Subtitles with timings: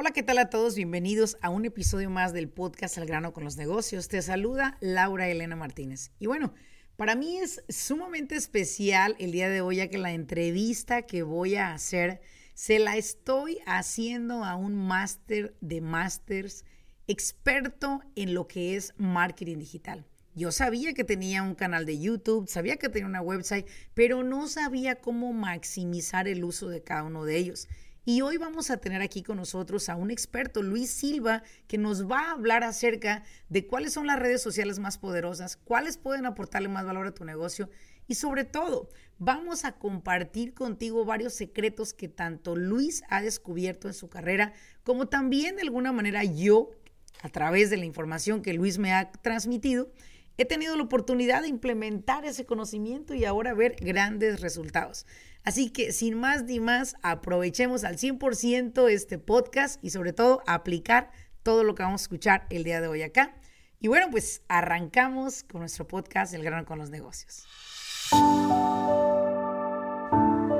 [0.00, 0.76] Hola, ¿qué tal a todos?
[0.76, 4.06] Bienvenidos a un episodio más del podcast Al grano con los negocios.
[4.06, 6.12] Te saluda Laura Elena Martínez.
[6.20, 6.54] Y bueno,
[6.94, 11.56] para mí es sumamente especial el día de hoy, ya que la entrevista que voy
[11.56, 12.20] a hacer
[12.54, 16.64] se la estoy haciendo a un máster de másters
[17.08, 20.06] experto en lo que es marketing digital.
[20.36, 24.46] Yo sabía que tenía un canal de YouTube, sabía que tenía una website, pero no
[24.46, 27.66] sabía cómo maximizar el uso de cada uno de ellos.
[28.10, 32.10] Y hoy vamos a tener aquí con nosotros a un experto, Luis Silva, que nos
[32.10, 36.68] va a hablar acerca de cuáles son las redes sociales más poderosas, cuáles pueden aportarle
[36.68, 37.68] más valor a tu negocio
[38.06, 43.94] y sobre todo vamos a compartir contigo varios secretos que tanto Luis ha descubierto en
[43.94, 46.70] su carrera, como también de alguna manera yo,
[47.20, 49.92] a través de la información que Luis me ha transmitido,
[50.38, 55.04] he tenido la oportunidad de implementar ese conocimiento y ahora ver grandes resultados.
[55.48, 61.10] Así que sin más ni más, aprovechemos al 100% este podcast y sobre todo aplicar
[61.42, 63.34] todo lo que vamos a escuchar el día de hoy acá.
[63.80, 67.46] Y bueno, pues arrancamos con nuestro podcast El grano con los negocios.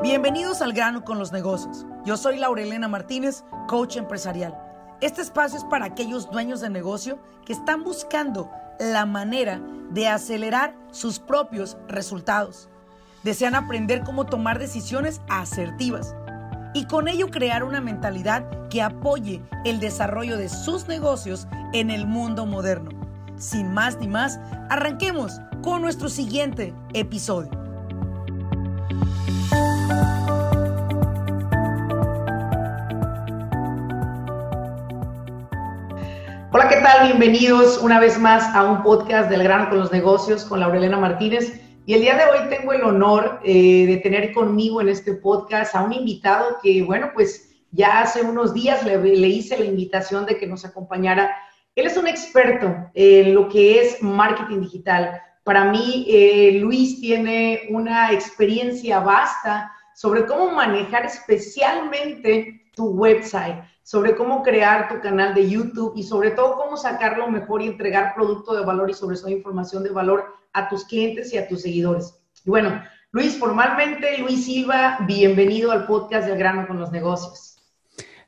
[0.03, 1.85] Bienvenidos al grano con los negocios.
[2.07, 4.59] Yo soy Laurelena Martínez, coach empresarial.
[5.03, 9.61] Este espacio es para aquellos dueños de negocio que están buscando la manera
[9.91, 12.71] de acelerar sus propios resultados.
[13.25, 16.15] Desean aprender cómo tomar decisiones asertivas
[16.73, 22.07] y con ello crear una mentalidad que apoye el desarrollo de sus negocios en el
[22.07, 22.91] mundo moderno.
[23.37, 24.39] Sin más ni más,
[24.71, 27.51] arranquemos con nuestro siguiente episodio.
[36.53, 37.09] Hola, ¿qué tal?
[37.09, 41.68] Bienvenidos una vez más a un podcast del grano con los negocios con Laurelena Martínez.
[41.89, 45.75] Y el día de hoy tengo el honor eh, de tener conmigo en este podcast
[45.75, 50.37] a un invitado que, bueno, pues ya hace unos días le, hice la invitación de
[50.37, 51.35] que nos acompañara.
[51.75, 55.19] Él es un experto en lo que es marketing digital.
[55.45, 64.15] Para mí, eh, Luis tiene una experiencia vasta sobre cómo manejar especialmente tu website, sobre
[64.15, 68.55] cómo crear tu canal de YouTube y sobre todo cómo sacarlo mejor y entregar producto
[68.55, 72.13] de valor y sobre todo información de valor a tus clientes y a tus seguidores.
[72.45, 72.83] Y bueno,
[73.13, 77.57] Luis, formalmente, Luis Silva, bienvenido al podcast del grano con los negocios.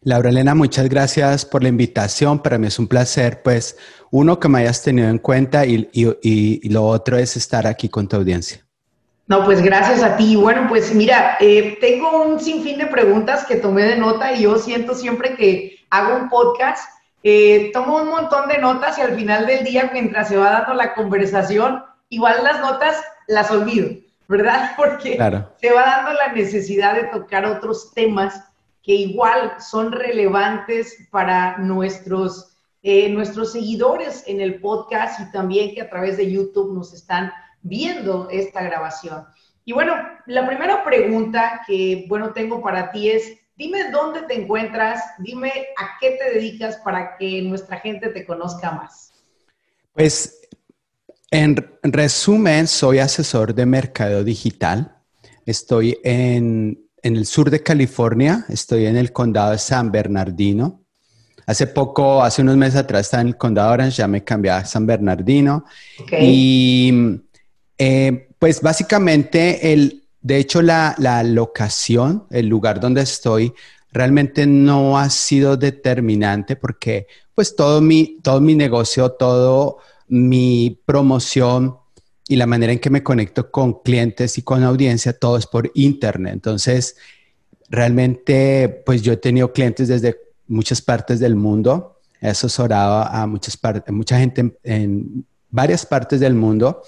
[0.00, 2.42] Laura Elena, muchas gracias por la invitación.
[2.42, 3.76] Para mí es un placer, pues,
[4.10, 7.90] uno, que me hayas tenido en cuenta y, y, y lo otro es estar aquí
[7.90, 8.66] con tu audiencia.
[9.30, 10.34] No, pues gracias a ti.
[10.34, 14.58] Bueno, pues mira, eh, tengo un sinfín de preguntas que tomé de nota y yo
[14.58, 16.82] siento siempre que hago un podcast,
[17.22, 20.74] eh, tomo un montón de notas y al final del día, mientras se va dando
[20.74, 23.90] la conversación, igual las notas las olvido,
[24.26, 24.72] ¿verdad?
[24.76, 25.16] Porque
[25.60, 28.50] se va dando la necesidad de tocar otros temas
[28.82, 35.82] que igual son relevantes para nuestros, eh, nuestros seguidores en el podcast y también que
[35.82, 37.30] a través de YouTube nos están
[37.62, 39.24] viendo esta grabación.
[39.64, 39.94] Y bueno,
[40.26, 45.98] la primera pregunta que, bueno, tengo para ti es, dime dónde te encuentras, dime a
[46.00, 49.12] qué te dedicas para que nuestra gente te conozca más.
[49.92, 50.40] Pues,
[51.30, 54.96] en resumen, soy asesor de mercado digital.
[55.46, 60.82] Estoy en, en el sur de California, estoy en el condado de San Bernardino.
[61.46, 64.52] Hace poco, hace unos meses atrás, estaba en el condado de Orange, ya me cambié
[64.52, 65.64] a San Bernardino.
[66.20, 67.20] Y
[67.82, 73.54] eh, pues básicamente, el, de hecho, la, la, locación, el lugar donde estoy,
[73.90, 81.78] realmente no ha sido determinante porque pues todo mi, todo mi negocio, todo mi promoción
[82.28, 85.70] y la manera en que me conecto con clientes y con audiencia, todo es por
[85.72, 86.34] internet.
[86.34, 86.96] Entonces,
[87.70, 93.58] realmente, pues yo he tenido clientes desde muchas partes del mundo, he asesorado a muchas
[93.88, 96.82] mucha gente en varias partes del mundo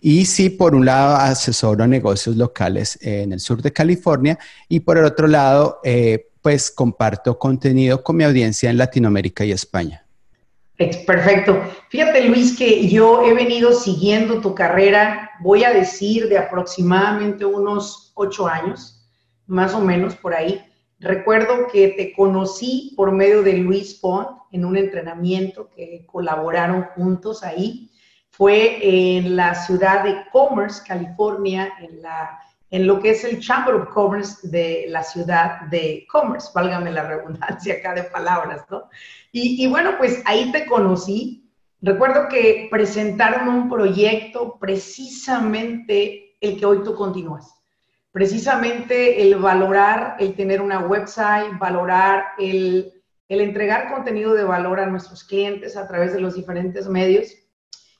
[0.00, 4.38] y sí, por un lado, asesoro negocios locales en el sur de California
[4.68, 9.52] y por el otro lado, eh, pues comparto contenido con mi audiencia en Latinoamérica y
[9.52, 10.06] España.
[11.06, 11.62] Perfecto.
[11.90, 18.12] Fíjate, Luis, que yo he venido siguiendo tu carrera, voy a decir, de aproximadamente unos
[18.14, 19.06] ocho años,
[19.46, 20.64] más o menos por ahí.
[20.98, 27.42] Recuerdo que te conocí por medio de Luis Pont en un entrenamiento que colaboraron juntos
[27.42, 27.89] ahí
[28.40, 32.40] fue en la ciudad de Commerce, California, en, la,
[32.70, 37.02] en lo que es el Chamber of Commerce de la ciudad de Commerce, válgame la
[37.02, 38.84] redundancia acá de palabras, ¿no?
[39.30, 41.50] Y, y bueno, pues ahí te conocí.
[41.82, 47.54] Recuerdo que presentaron un proyecto precisamente el que hoy tú continúas.
[48.10, 52.94] Precisamente el valorar, el tener una website, valorar el
[53.30, 57.32] el entregar contenido de valor a nuestros clientes a través de los diferentes medios.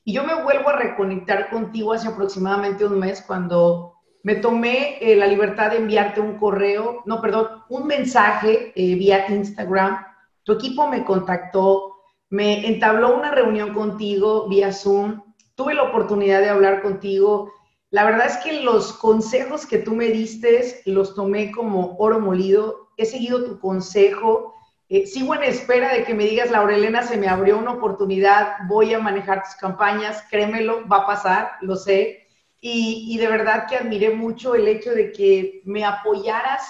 [0.05, 5.17] Y yo me vuelvo a reconectar contigo hace aproximadamente un mes cuando me tomé eh,
[5.17, 10.05] la libertad de enviarte un correo, no, perdón, un mensaje eh, vía Instagram.
[10.43, 11.97] Tu equipo me contactó,
[12.29, 15.23] me entabló una reunión contigo vía Zoom.
[15.55, 17.53] Tuve la oportunidad de hablar contigo.
[17.91, 22.89] La verdad es que los consejos que tú me diste los tomé como oro molido.
[22.97, 24.55] He seguido tu consejo.
[24.91, 28.93] Eh, sigo en espera de que me digas, Laurelena, se me abrió una oportunidad, voy
[28.93, 32.27] a manejar tus campañas, créemelo, va a pasar, lo sé
[32.61, 36.63] y, de verdad que admiré mucho el hecho de que me apoyaras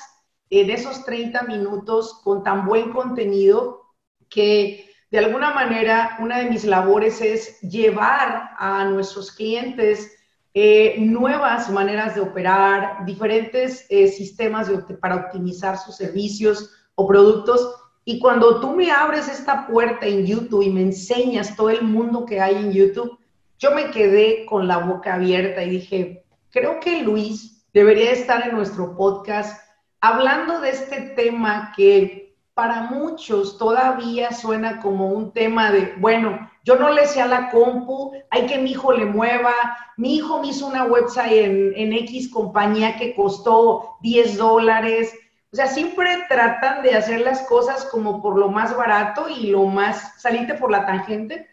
[0.48, 3.86] en esos 30 minutos con tan buen contenido
[4.28, 10.12] que de alguna manera una de mis labores es llevar a nuestros clientes
[10.54, 14.70] eh, nuevas maneras de operar, diferentes eh, sistemas
[15.00, 17.76] para optimizar sus servicios o productos.
[18.04, 22.24] Y cuando tú me abres esta puerta en YouTube y me enseñas todo el mundo
[22.24, 23.18] que hay en YouTube,
[23.58, 28.56] yo me quedé con la boca abierta y dije, creo que Luis debería estar en
[28.56, 29.60] nuestro podcast
[30.00, 36.76] hablando de este tema que para muchos todavía suena como un tema de, bueno, yo
[36.76, 39.54] no le sé a la compu, hay que mi hijo le mueva,
[39.96, 45.14] mi hijo me hizo una website en, en X compañía que costó 10 dólares.
[45.52, 49.64] O sea, siempre tratan de hacer las cosas como por lo más barato y lo
[49.64, 51.48] más, salite por la tangente.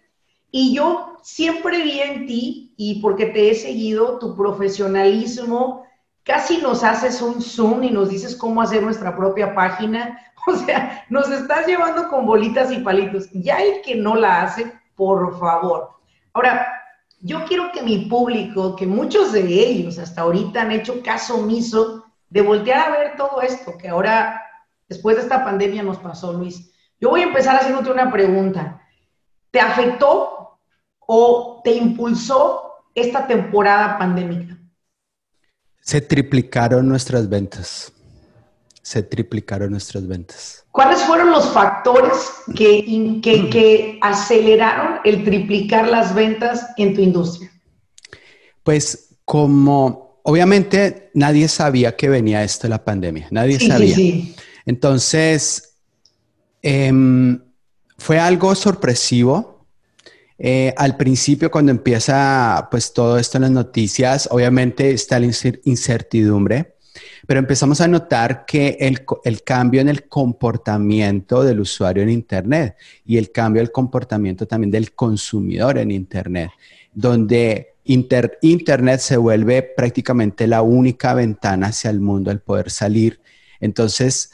[0.51, 5.83] Y yo siempre vi en ti, y porque te he seguido, tu profesionalismo,
[6.23, 10.19] casi nos haces un Zoom y nos dices cómo hacer nuestra propia página.
[10.49, 13.27] O sea, nos estás llevando con bolitas y palitos.
[13.33, 15.89] Ya el que no la hace, por favor.
[16.31, 16.65] Ahora,
[17.19, 22.06] yo quiero que mi público, que muchos de ellos hasta ahorita han hecho caso omiso
[22.29, 24.41] de voltear a ver todo esto que ahora,
[24.87, 26.71] después de esta pandemia, nos pasó, Luis.
[26.99, 28.81] Yo voy a empezar haciéndote una pregunta.
[29.51, 30.59] ¿Te afectó
[30.99, 34.57] o te impulsó esta temporada pandémica?
[35.79, 37.93] Se triplicaron nuestras ventas.
[38.81, 40.65] Se triplicaron nuestras ventas.
[40.71, 47.51] ¿Cuáles fueron los factores que, que, aceleraron el triplicar las ventas en tu industria?
[48.63, 53.95] Pues como obviamente nadie sabía que venía esto de la pandemia, nadie sabía.
[54.65, 55.75] Entonces,
[56.61, 57.39] em,
[57.97, 59.65] fue algo sorpresivo
[60.37, 65.27] eh, al principio, cuando empieza pues todo esto en las noticias, obviamente está la
[65.63, 66.75] incertidumbre,
[67.25, 72.75] pero empezamos a notar que el, el, cambio en el comportamiento del usuario en Internet
[73.05, 76.51] y el cambio del comportamiento también del consumidor en Internet,
[76.93, 83.21] donde Internet se vuelve prácticamente la única ventana hacia el mundo al poder salir.
[83.59, 84.31] Entonces,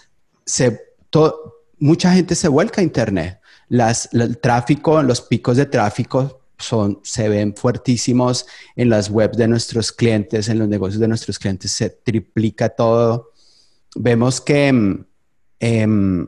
[1.80, 3.40] mucha gente se vuelca a Internet
[4.12, 8.46] el tráfico, los picos de tráfico son, se ven fuertísimos
[8.76, 13.32] en las webs de nuestros clientes, en los negocios de nuestros clientes, se triplica todo.
[13.96, 15.04] Vemos que em,
[15.60, 16.28] em,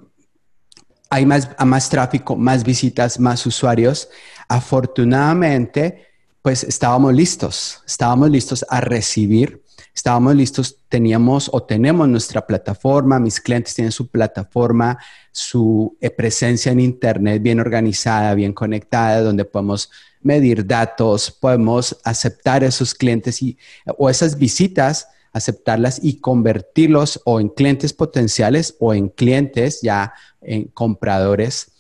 [1.10, 4.10] hay más, más tráfico, más visitas, más usuarios.
[4.50, 6.08] Afortunadamente,
[6.46, 9.66] pues estábamos listos, estábamos listos a recibir
[9.96, 15.00] estábamos listos, teníamos o tenemos nuestra plataforma, mis clientes tienen su plataforma,
[15.32, 19.90] su eh, presencia en Internet bien organizada, bien conectada, donde podemos
[20.22, 23.58] medir datos, podemos aceptar esos clientes y,
[23.98, 30.66] o esas visitas, aceptarlas y convertirlos o en clientes potenciales o en clientes ya en
[30.66, 31.72] compradores.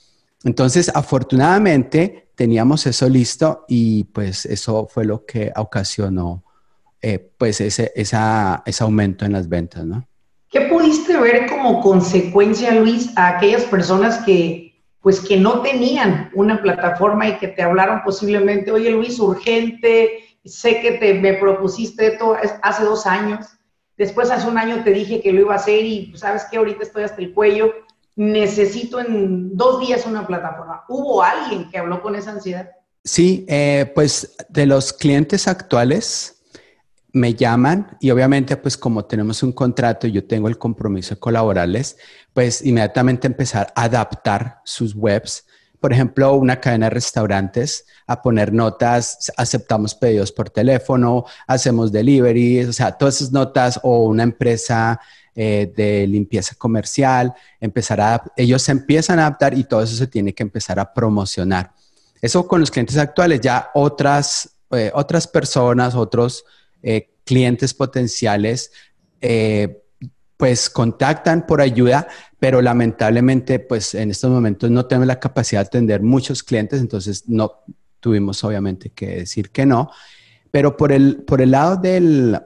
[0.45, 6.43] Entonces, afortunadamente, teníamos eso listo y pues eso fue lo que ocasionó
[7.01, 10.07] eh, pues ese, esa, ese aumento en las ventas, ¿no?
[10.49, 16.61] ¿Qué pudiste ver como consecuencia, Luis, a aquellas personas que, pues, que no tenían una
[16.61, 22.37] plataforma y que te hablaron posiblemente, oye, Luis, urgente, sé que te, me propusiste esto
[22.61, 23.47] hace dos años,
[23.97, 26.57] después hace un año te dije que lo iba a hacer y, pues, ¿sabes qué?
[26.57, 27.73] Ahorita estoy hasta el cuello,
[28.15, 30.83] necesito en dos días una plataforma.
[30.87, 32.69] ¿Hubo alguien que habló con esa ansiedad?
[33.03, 36.35] Sí, eh, pues de los clientes actuales,
[37.15, 41.19] me llaman y obviamente pues como tenemos un contrato y yo tengo el compromiso de
[41.19, 41.95] colaborarles,
[42.33, 45.45] pues inmediatamente empezar a adaptar sus webs.
[45.79, 52.65] Por ejemplo, una cadena de restaurantes a poner notas, aceptamos pedidos por teléfono, hacemos delivery,
[52.65, 54.99] o sea, todas esas notas o una empresa
[55.37, 60.07] eh, de limpieza comercial, empezar a, ellos se empiezan a adaptar y todo eso se
[60.07, 61.73] tiene que empezar a promocionar.
[62.21, 66.45] Eso con los clientes actuales, ya otras, eh, otras personas, otros
[66.81, 68.71] eh, clientes potenciales,
[70.37, 72.07] pues contactan por ayuda,
[72.39, 77.27] pero lamentablemente pues en estos momentos no tenemos la capacidad de atender muchos clientes, entonces
[77.27, 77.63] no
[77.99, 79.91] tuvimos obviamente que decir que no.
[80.51, 82.39] Pero por el, por el lado del,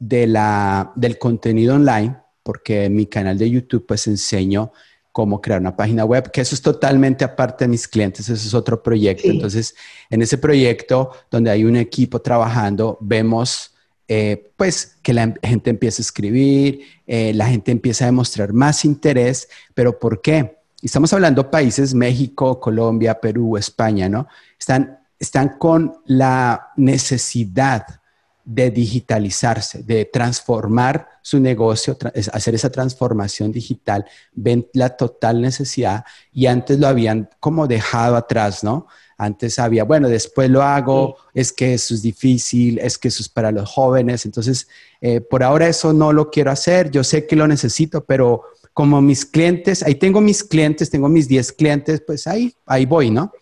[0.00, 4.72] de la, del contenido online, porque en mi canal de YouTube pues enseño
[5.12, 8.54] cómo crear una página web, que eso es totalmente aparte de mis clientes, eso es
[8.54, 9.28] otro proyecto.
[9.28, 9.74] Entonces,
[10.08, 13.74] en ese proyecto donde hay un equipo trabajando, vemos
[14.08, 18.84] eh, pues que la gente empieza a escribir, eh, la gente empieza a demostrar más
[18.84, 20.56] interés, pero ¿por qué?
[20.82, 24.26] Estamos hablando países, México, Colombia, Perú, España, ¿no?
[24.58, 27.99] Están, están con la necesidad
[28.44, 31.96] de digitalizarse, de transformar su negocio,
[32.32, 38.64] hacer esa transformación digital, ven la total necesidad y antes lo habían como dejado atrás,
[38.64, 38.86] ¿no?
[39.18, 43.28] Antes había, bueno, después lo hago, es que eso es difícil, es que eso es
[43.28, 44.66] para los jóvenes, entonces
[45.02, 49.02] eh, por ahora eso no lo quiero hacer, yo sé que lo necesito, pero como
[49.02, 53.32] mis clientes, ahí tengo mis clientes, tengo mis 10 clientes, pues ahí, ahí voy, ¿no?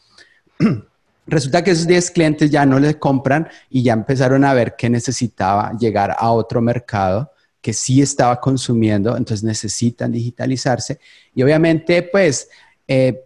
[1.29, 4.89] Resulta que esos 10 clientes ya no les compran y ya empezaron a ver que
[4.89, 7.31] necesitaba llegar a otro mercado
[7.61, 11.01] que sí estaba consumiendo, entonces necesitan digitalizarse.
[11.35, 12.49] Y obviamente, pues,
[12.87, 13.25] eh,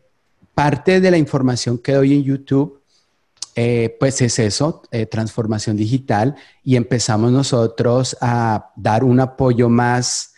[0.52, 2.82] parte de la información que doy en YouTube,
[3.54, 10.34] eh, pues es eso, eh, transformación digital, y empezamos nosotros a dar un apoyo más,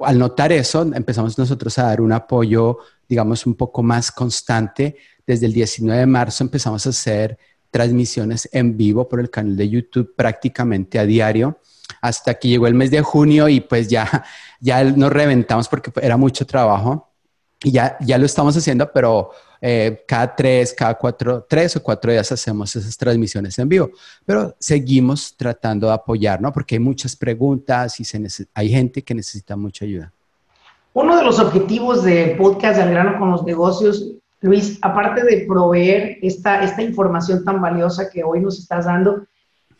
[0.00, 2.78] al notar eso, empezamos nosotros a dar un apoyo,
[3.08, 4.96] digamos, un poco más constante
[5.28, 7.38] desde el 19 de marzo empezamos a hacer
[7.70, 11.58] transmisiones en vivo por el canal de YouTube prácticamente a diario
[12.00, 14.24] hasta que llegó el mes de junio y pues ya,
[14.60, 17.10] ya nos reventamos porque era mucho trabajo
[17.62, 22.10] y ya, ya lo estamos haciendo, pero eh, cada tres, cada cuatro, tres o cuatro
[22.10, 23.90] días hacemos esas transmisiones en vivo,
[24.24, 26.52] pero seguimos tratando de apoyar, ¿no?
[26.54, 30.10] Porque hay muchas preguntas y se hay gente que necesita mucha ayuda.
[30.94, 36.18] Uno de los objetivos de Podcast al grano con los negocios Luis, aparte de proveer
[36.22, 39.26] esta, esta información tan valiosa que hoy nos estás dando,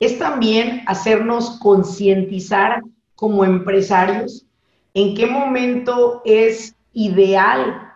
[0.01, 2.83] es también hacernos concientizar
[3.15, 4.47] como empresarios
[4.95, 7.93] en qué momento es ideal,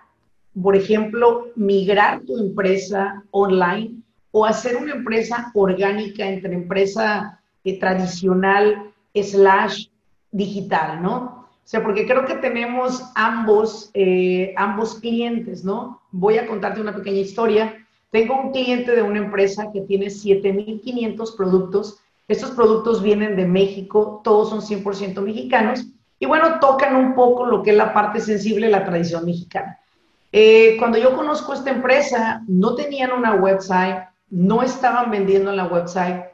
[0.60, 8.92] por ejemplo, migrar tu empresa online o hacer una empresa orgánica entre empresa eh, tradicional
[9.14, 9.86] slash
[10.30, 11.48] digital, ¿no?
[11.64, 16.01] O sea, porque creo que tenemos ambos, eh, ambos clientes, ¿no?
[16.12, 17.74] Voy a contarte una pequeña historia.
[18.10, 21.98] Tengo un cliente de una empresa que tiene 7.500 productos.
[22.28, 25.86] Estos productos vienen de México, todos son 100% mexicanos.
[26.18, 29.78] Y bueno, tocan un poco lo que es la parte sensible de la tradición mexicana.
[30.30, 35.66] Eh, cuando yo conozco esta empresa, no tenían una website, no estaban vendiendo en la
[35.66, 36.24] website,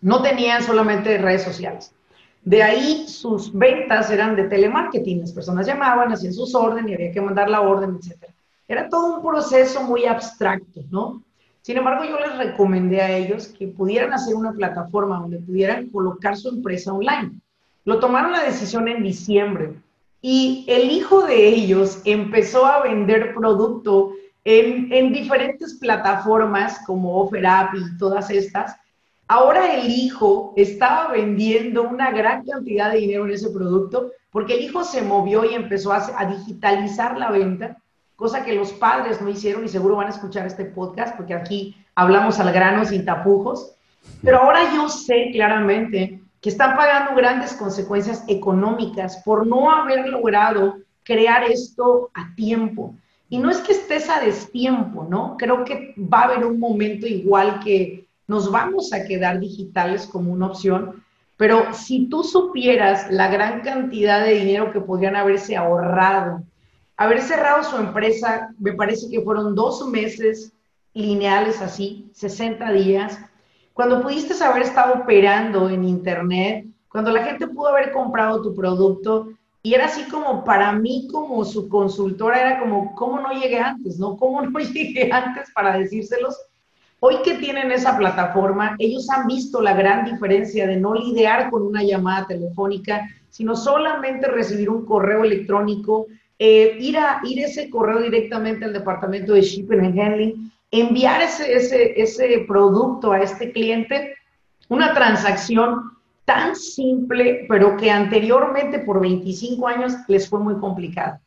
[0.00, 1.94] no tenían solamente redes sociales.
[2.42, 5.20] De ahí sus ventas eran de telemarketing.
[5.20, 8.30] Las personas llamaban, hacían sus órdenes y había que mandar la orden, etc.
[8.66, 11.22] Era todo un proceso muy abstracto, ¿no?
[11.62, 16.36] Sin embargo, yo les recomendé a ellos que pudieran hacer una plataforma donde pudieran colocar
[16.36, 17.32] su empresa online.
[17.84, 19.74] Lo tomaron la decisión en diciembre
[20.20, 24.12] y el hijo de ellos empezó a vender producto
[24.44, 28.76] en, en diferentes plataformas como OfferUp y todas estas
[29.26, 34.64] Ahora el hijo estaba vendiendo una gran cantidad de dinero en ese producto porque el
[34.64, 37.78] hijo se movió y empezó a, digitalizar la venta,
[38.16, 41.76] cosa que los padres no hicieron y seguro van a escuchar este podcast porque aquí
[41.94, 43.74] hablamos al grano sin tapujos.
[44.22, 50.76] Pero ahora yo sé claramente que están pagando grandes consecuencias económicas por no haber logrado
[51.02, 52.94] crear esto a tiempo.
[53.28, 55.36] Y no es que estés a destiempo, ¿no?
[55.38, 60.32] Creo que va a haber un momento igual que nos vamos a quedar digitales como
[60.32, 61.02] una opción,
[61.36, 66.42] pero si tú supieras la gran cantidad de dinero que podrían haberse ahorrado,
[66.96, 70.52] haber cerrado su empresa, me parece que fueron dos meses
[70.92, 73.18] lineales así, 60 días,
[73.72, 79.30] cuando pudiste haber estado operando en Internet, cuando la gente pudo haber comprado tu producto,
[79.64, 83.98] y era así como para mí, como su consultora, era como, ¿cómo no llegué antes?
[83.98, 84.16] ¿No?
[84.16, 86.38] ¿Cómo no llegué antes para decírselos?
[87.00, 91.62] Hoy que tienen esa plataforma, ellos han visto la gran diferencia de no lidiar con
[91.62, 96.06] una llamada telefónica, sino solamente recibir un correo electrónico,
[96.46, 101.50] eh, ir, a, ir ese correo directamente al departamento de Shipping and Handling, enviar ese,
[101.54, 104.14] ese, ese producto a este cliente,
[104.68, 105.92] una transacción
[106.26, 111.18] tan simple, pero que anteriormente por 25 años les fue muy complicada.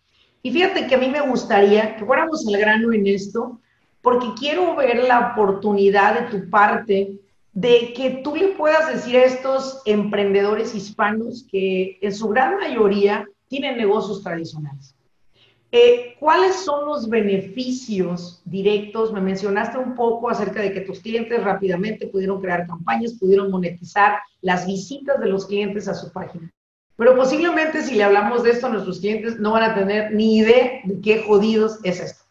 [0.44, 3.60] Y fíjate que a mí me gustaría que fuéramos al grano en esto,
[4.04, 7.14] porque quiero ver la oportunidad de tu parte
[7.54, 13.26] de que tú le puedas decir a estos emprendedores hispanos que en su gran mayoría
[13.48, 14.94] tienen negocios tradicionales.
[15.80, 19.14] Eh, ¿Cuáles son los beneficios directos?
[19.14, 24.18] Me mencionaste un poco acerca de que tus clientes rápidamente pudieron crear campañas, pudieron monetizar
[24.42, 26.52] las visitas de los clientes a su página.
[26.96, 30.38] Pero posiblemente si le hablamos de esto a nuestros clientes no van a tener ni
[30.38, 32.24] idea de qué jodidos es esto.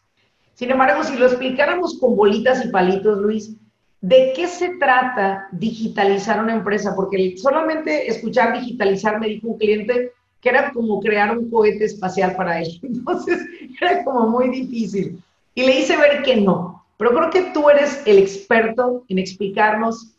[0.53, 3.55] Sin embargo, si lo explicáramos con bolitas y palitos, Luis,
[4.01, 6.93] ¿de qué se trata digitalizar una empresa?
[6.97, 10.11] Porque solamente escuchar digitalizar me dijo un cliente,
[10.47, 12.79] que era como crear un cohete espacial para él.
[12.83, 13.39] Entonces,
[13.81, 15.21] era como muy difícil.
[15.53, 16.85] Y le hice ver que no.
[16.97, 20.13] Pero creo que tú eres el experto en explicarnos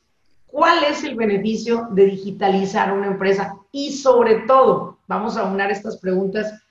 [0.46, 5.96] cuál es el beneficio de digitalizar una empresa y sobre todo, vamos a unar estas
[5.96, 6.62] preguntas,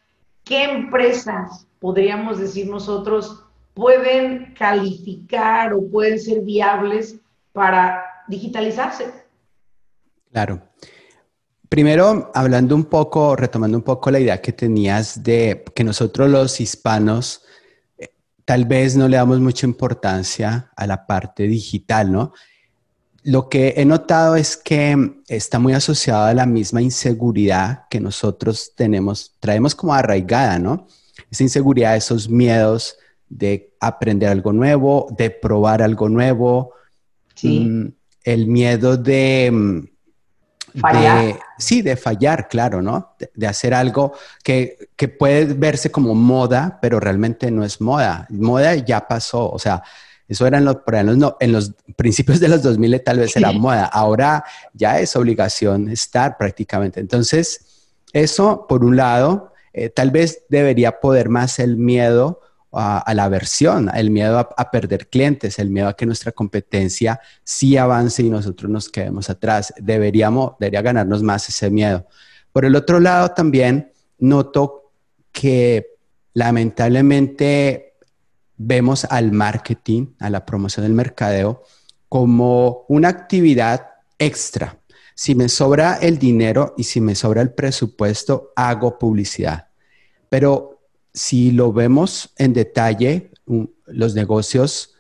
[0.44, 7.20] ¿qué empresas podríamos decir nosotros pueden calificar o pueden ser viables
[7.54, 9.14] para digitalizarse?
[10.32, 10.62] Claro.
[11.70, 16.62] Primero, hablando un poco, retomando un poco la idea que tenías de que nosotros los
[16.62, 17.42] hispanos
[17.98, 18.10] eh,
[18.46, 22.34] tal vez no le damos mucha importancia a la parte digital, ¿no?
[23.24, 24.96] Lo que he notado es que
[25.28, 30.88] está muy asociado a la misma inseguridad que nosotros tenemos, traemos como arraigada, ¿no?
[31.30, 32.98] Esa inseguridad, esos miedos
[33.28, 36.72] de aprender algo nuevo, de probar algo nuevo,
[37.36, 37.60] sí.
[37.60, 37.94] Mm,
[38.24, 39.90] el miedo de
[40.80, 41.40] Fallar.
[41.58, 43.16] sí, de fallar, claro, ¿no?
[43.34, 48.28] De, hacer algo que, que, puede verse como moda, pero realmente no es moda.
[48.30, 49.84] Moda ya pasó, o sea,
[50.28, 50.78] eso era en los,
[51.40, 53.86] en los, principios de los 2000 tal vez era moda.
[53.86, 54.44] Ahora
[54.74, 57.00] ya es obligación estar prácticamente.
[57.00, 62.42] Entonces, eso, por un lado, eh, tal vez debería poder más el miedo
[62.80, 67.78] a, la aversión, el miedo a, perder clientes, el miedo a que nuestra competencia sí
[67.78, 69.74] avance y nosotros nos quedemos atrás.
[69.78, 72.08] Deberíamos, debería ganarnos más ese miedo.
[72.52, 74.92] Por el otro lado, también noto
[75.32, 75.98] que
[76.34, 77.96] lamentablemente
[78.58, 81.64] vemos al marketing, a la promoción del mercadeo,
[82.10, 84.80] como una actividad extra.
[85.16, 89.68] Si me sobra el dinero y si me sobra el presupuesto, hago publicidad.
[90.30, 90.77] Pero
[91.18, 93.32] si lo vemos en detalle,
[93.88, 94.94] los negocios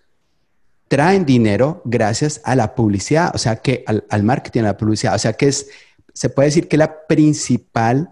[0.87, 5.19] traen dinero gracias a la publicidad, o sea que al, marketing, a la publicidad, o
[5.19, 5.67] sea que es,
[6.13, 8.09] se puede decir que la principal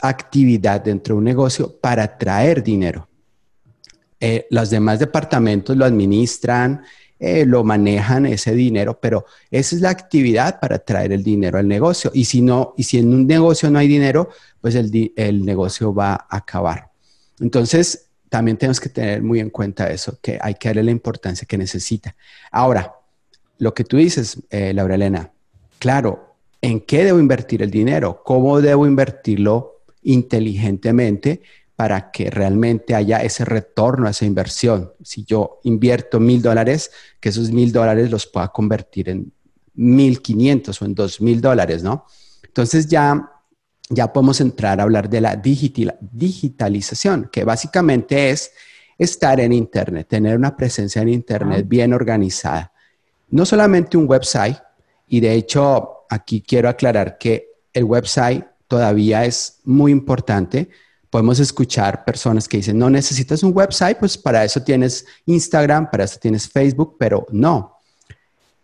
[0.00, 3.08] actividad dentro de un negocio para traer dinero.
[4.18, 6.82] Eh, los demás departamentos lo administran,
[7.20, 11.68] eh, lo manejan ese dinero, pero esa es la actividad para traer el dinero al
[11.68, 12.10] negocio.
[12.14, 14.28] Y si no, y si en un negocio no hay dinero,
[14.60, 16.87] pues el, el negocio va a acabar.
[17.40, 21.46] Entonces, también tenemos que tener muy en cuenta eso, que hay que darle la importancia
[21.46, 22.14] que necesita.
[22.50, 22.94] Ahora,
[23.58, 25.32] lo que tú dices, eh, Laura Elena,
[25.78, 28.22] claro, ¿en qué debo invertir el dinero?
[28.24, 31.42] ¿Cómo debo invertirlo inteligentemente
[31.74, 34.92] para que realmente haya ese retorno a esa inversión?
[35.02, 39.32] Si yo invierto mil dólares, que esos mil dólares los pueda convertir en
[39.74, 42.04] mil quinientos o en dos mil dólares, ¿no?
[42.42, 43.30] Entonces ya
[43.90, 48.52] ya podemos entrar a hablar de la digitalización, que básicamente es
[48.98, 52.72] estar en Internet, tener una presencia en Internet bien organizada.
[53.30, 54.58] No solamente un website,
[55.06, 60.68] y de hecho aquí quiero aclarar que el website todavía es muy importante.
[61.10, 66.04] Podemos escuchar personas que dicen, no necesitas un website, pues para eso tienes Instagram, para
[66.04, 67.78] eso tienes Facebook, pero no.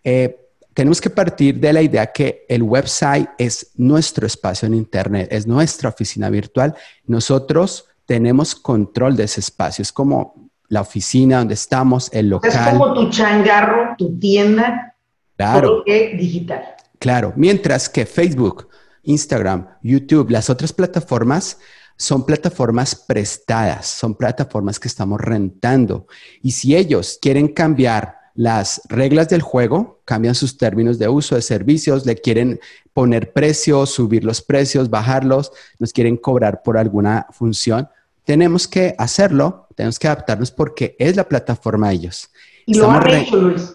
[0.02, 0.43] Eh,
[0.74, 5.46] tenemos que partir de la idea que el website es nuestro espacio en Internet, es
[5.46, 6.74] nuestra oficina virtual.
[7.06, 9.82] Nosotros tenemos control de ese espacio.
[9.82, 12.50] Es como la oficina donde estamos, el local.
[12.50, 14.96] Es como tu changarro, tu tienda,
[15.36, 15.84] claro.
[15.86, 16.64] digital.
[16.98, 18.68] Claro, mientras que Facebook,
[19.04, 21.58] Instagram, YouTube, las otras plataformas
[21.96, 26.08] son plataformas prestadas, son plataformas que estamos rentando.
[26.42, 31.42] Y si ellos quieren cambiar las reglas del juego, cambian sus términos de uso de
[31.42, 32.60] servicios, le quieren
[32.92, 37.88] poner precios, subir los precios, bajarlos, nos quieren cobrar por alguna función.
[38.24, 42.30] Tenemos que hacerlo, tenemos que adaptarnos porque es la plataforma de ellos.
[42.66, 43.74] Y lo han hecho, Luis.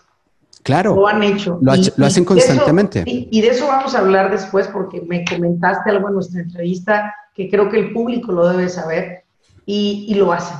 [0.63, 0.95] Claro.
[0.95, 1.57] Lo han hecho.
[1.61, 1.71] Lo,
[2.05, 3.03] hacen constantemente.
[3.05, 7.49] y, de eso vamos a hablar después porque me comentaste algo en nuestra entrevista que
[7.49, 9.23] creo que el público lo debe saber
[9.65, 10.57] y, lo hacen,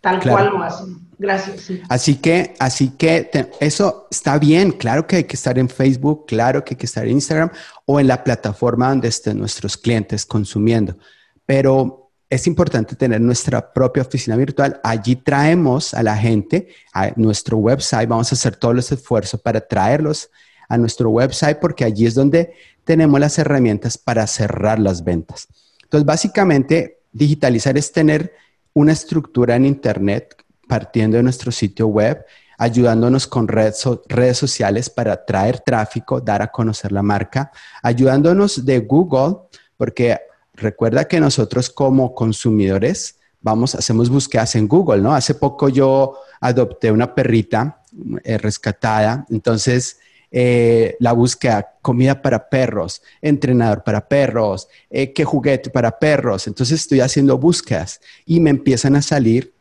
[0.00, 1.07] tal cual lo hacen.
[1.18, 1.70] Gracias.
[1.88, 4.70] Así que, así que eso está bien.
[4.70, 7.50] Claro que hay que estar en Facebook, claro que hay que estar en Instagram
[7.86, 10.96] o en la plataforma donde estén nuestros clientes consumiendo.
[11.44, 14.80] Pero es importante tener nuestra propia oficina virtual.
[14.84, 18.08] Allí traemos a la gente a nuestro website.
[18.08, 20.30] Vamos a hacer todos los esfuerzos para traerlos
[20.68, 22.52] a nuestro website porque allí es donde
[22.84, 25.48] tenemos las herramientas para cerrar las ventas.
[25.82, 28.34] Entonces, básicamente, digitalizar es tener
[28.74, 30.36] una estructura en Internet
[30.68, 32.24] partiendo de nuestro sitio web,
[32.58, 37.50] ayudándonos con redes sociales para atraer tráfico, dar a conocer la marca,
[37.82, 39.36] ayudándonos de Google,
[39.76, 40.18] porque
[40.54, 45.14] recuerda que nosotros como consumidores vamos, hacemos búsquedas en Google, ¿no?
[45.14, 47.82] Hace poco yo adopté una perrita
[48.24, 49.98] eh, rescatada, entonces
[50.30, 56.46] eh, la búsqueda, comida para perros, entrenador para perros, eh, qué juguete para perros.
[56.46, 59.54] Entonces estoy haciendo búsquedas y me empiezan a salir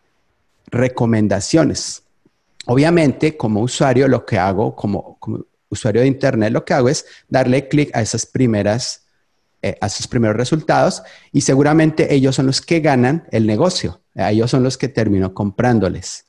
[0.67, 2.03] recomendaciones.
[2.65, 5.17] Obviamente, como usuario, lo que hago, como,
[5.69, 9.05] usuario de Internet, lo que hago es darle clic a esas primeras,
[9.61, 14.01] eh, a esos primeros resultados y seguramente ellos son los que ganan el negocio.
[14.15, 16.25] Ellos son los que termino comprándoles.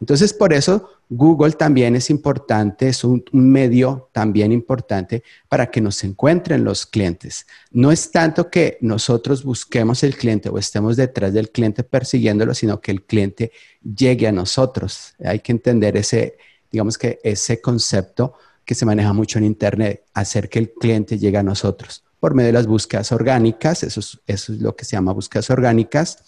[0.00, 6.04] Entonces, por eso Google también es importante, es un, medio también importante para que nos
[6.04, 7.48] encuentren los clientes.
[7.72, 12.80] No es tanto que nosotros busquemos el cliente o estemos detrás del cliente persiguiéndolo, sino
[12.80, 13.50] que el cliente
[13.82, 15.14] llegue a nosotros.
[15.24, 16.36] Hay que entender ese,
[16.70, 21.38] digamos que ese concepto que se maneja mucho en Internet, hacer que el cliente llegue
[21.38, 25.12] a nosotros por medio de las búsquedas orgánicas, eso eso es lo que se llama
[25.12, 26.18] búsquedas orgánicas.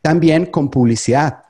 [0.00, 1.42] También con publicidad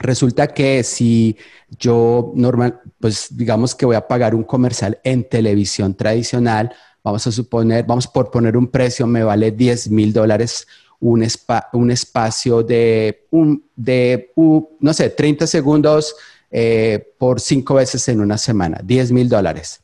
[0.00, 1.36] Resulta que si
[1.78, 6.72] yo normal, pues digamos que voy a pagar un comercial en televisión tradicional,
[7.04, 10.66] vamos a suponer, vamos por poner un precio, me vale 10 mil dólares
[11.00, 11.26] un,
[11.74, 14.32] un, espacio de, un, de
[14.80, 16.16] no sé, 30 segundos
[16.50, 19.80] eh, por cinco veces en una semana, 10 mil dólares.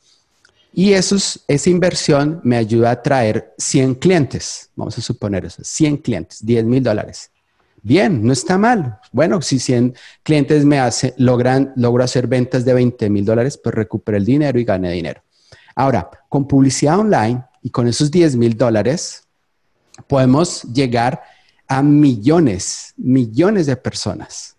[0.73, 5.97] Y esos, esa inversión me ayuda a traer 100 clientes, vamos a suponer eso, 100
[5.97, 7.29] clientes, 10 mil dólares.
[7.87, 8.99] Bien, no está mal.
[9.13, 13.73] Bueno, si 100 clientes me hacen, logran, logro hacer ventas de 20 mil dólares, pues
[13.73, 15.21] recupero el dinero y gane dinero.
[15.73, 19.25] Ahora, con publicidad online y con esos 10 mil dólares,
[20.05, 21.21] podemos llegar
[21.65, 24.57] a millones, millones de personas.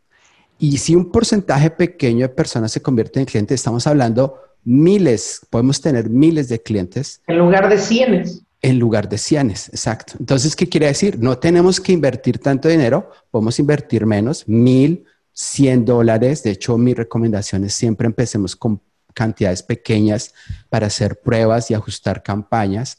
[0.59, 5.83] Y si un porcentaje pequeño de personas se convierte en clientes, estamos hablando miles, podemos
[5.83, 7.21] tener miles de clientes.
[7.27, 10.15] En lugar de cienes en lugar de cianes, exacto.
[10.19, 11.19] Entonces, ¿qué quiere decir?
[11.19, 16.43] No tenemos que invertir tanto dinero, podemos invertir menos, mil, cien dólares.
[16.43, 18.81] De hecho, mi recomendación es siempre empecemos con
[19.15, 20.35] cantidades pequeñas
[20.69, 22.99] para hacer pruebas y ajustar campañas.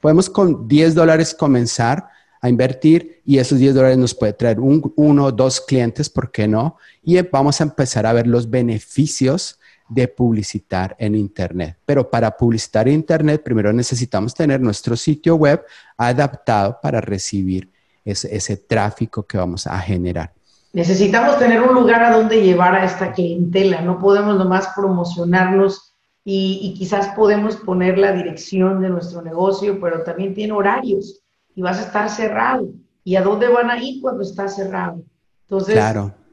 [0.00, 2.08] Podemos con 10 dólares comenzar
[2.40, 6.30] a invertir y esos 10 dólares nos puede traer un, uno o dos clientes, ¿por
[6.30, 6.76] qué no?
[7.02, 11.78] Y vamos a empezar a ver los beneficios de publicitar en Internet.
[11.84, 15.64] Pero para publicitar en Internet, primero necesitamos tener nuestro sitio web
[15.96, 17.70] adaptado para recibir
[18.04, 20.32] ese, tráfico que vamos a generar.
[20.72, 23.80] Necesitamos tener un lugar a donde llevar a esta clientela.
[23.80, 25.94] No podemos nomás promocionarnos
[26.24, 31.22] y, y quizás podemos poner la dirección de nuestro negocio, pero también tiene horarios
[31.54, 32.68] y vas a estar cerrado.
[33.04, 35.02] ¿Y a dónde van a ir cuando está cerrado?
[35.42, 35.78] Entonces,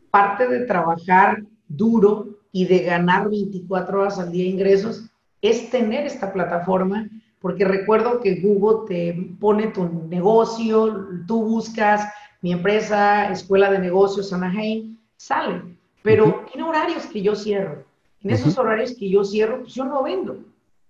[0.10, 5.06] parte de trabajar duro y de ganar 24 horas al día ingresos
[5.42, 7.10] es tener esta plataforma,
[7.40, 12.08] porque recuerdo que Google te pone tu negocio, tú buscas
[12.42, 15.62] mi empresa, escuela de negocios Anaheim, sale,
[16.04, 17.84] pero en horarios que yo cierro.
[18.24, 20.38] En esos horarios que yo cierro, pues yo no vendo,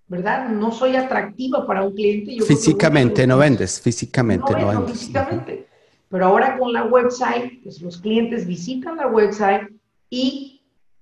[0.08, 0.50] ¿verdad?
[0.50, 2.42] No soy atractiva para un cliente.
[2.42, 5.00] físicamente no vendes, físicamente no, vendes.
[5.00, 5.68] Físicamente.
[6.10, 9.70] Pero ahora con la website, pues los clientes visitan la website
[10.10, 10.61] y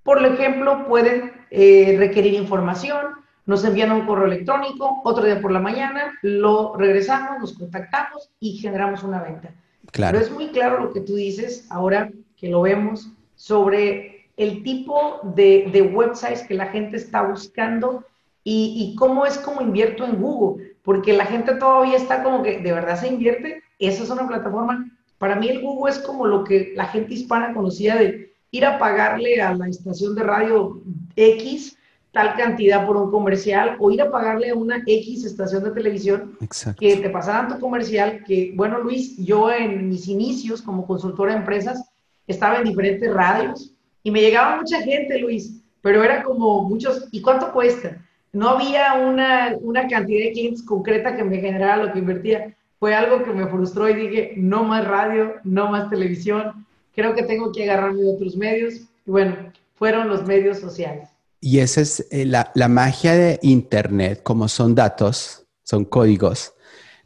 [0.10, 3.10] por ejemplo, pueden eh, requerir información,
[3.46, 8.54] nos envían un correo electrónico, otro día por la mañana, lo regresamos, nos contactamos y
[8.54, 9.54] generamos una venta.
[9.92, 10.18] Claro.
[10.18, 15.20] Pero es muy claro lo que tú dices ahora que lo vemos sobre el tipo
[15.36, 18.04] de, de websites que la gente está buscando
[18.44, 22.58] y, y, cómo es como invierto en Google, porque la gente todavía está como que
[22.62, 23.62] de verdad se invierte.
[23.78, 24.90] Esa es una plataforma.
[25.20, 28.80] Para mí el Google es como lo que la gente hispana conocía de ir a
[28.80, 30.82] pagarle a la estación de radio
[31.16, 31.78] X
[32.12, 36.38] tal cantidad por un comercial o ir a pagarle a una X estación de televisión
[36.80, 41.40] que te pasaran tu comercial, que bueno Luis, yo en mis inicios como consultora de
[41.40, 41.92] empresas
[42.26, 47.22] estaba en diferentes radios y me llegaba mucha gente Luis, pero era como muchos, ¿y
[47.22, 48.04] cuánto cuesta?
[48.32, 52.56] No había una, una cantidad de clientes concreta que me generara lo que invertía.
[52.80, 56.66] Fue algo que me frustró y dije, no más radio, no más televisión,
[57.00, 58.74] creo que tengo que agarrarme de otros medios.
[59.06, 59.36] Y bueno,
[59.76, 61.08] fueron los medios sociales.
[61.40, 66.54] Y esa es eh, la, la magia de Internet, como son datos, son códigos.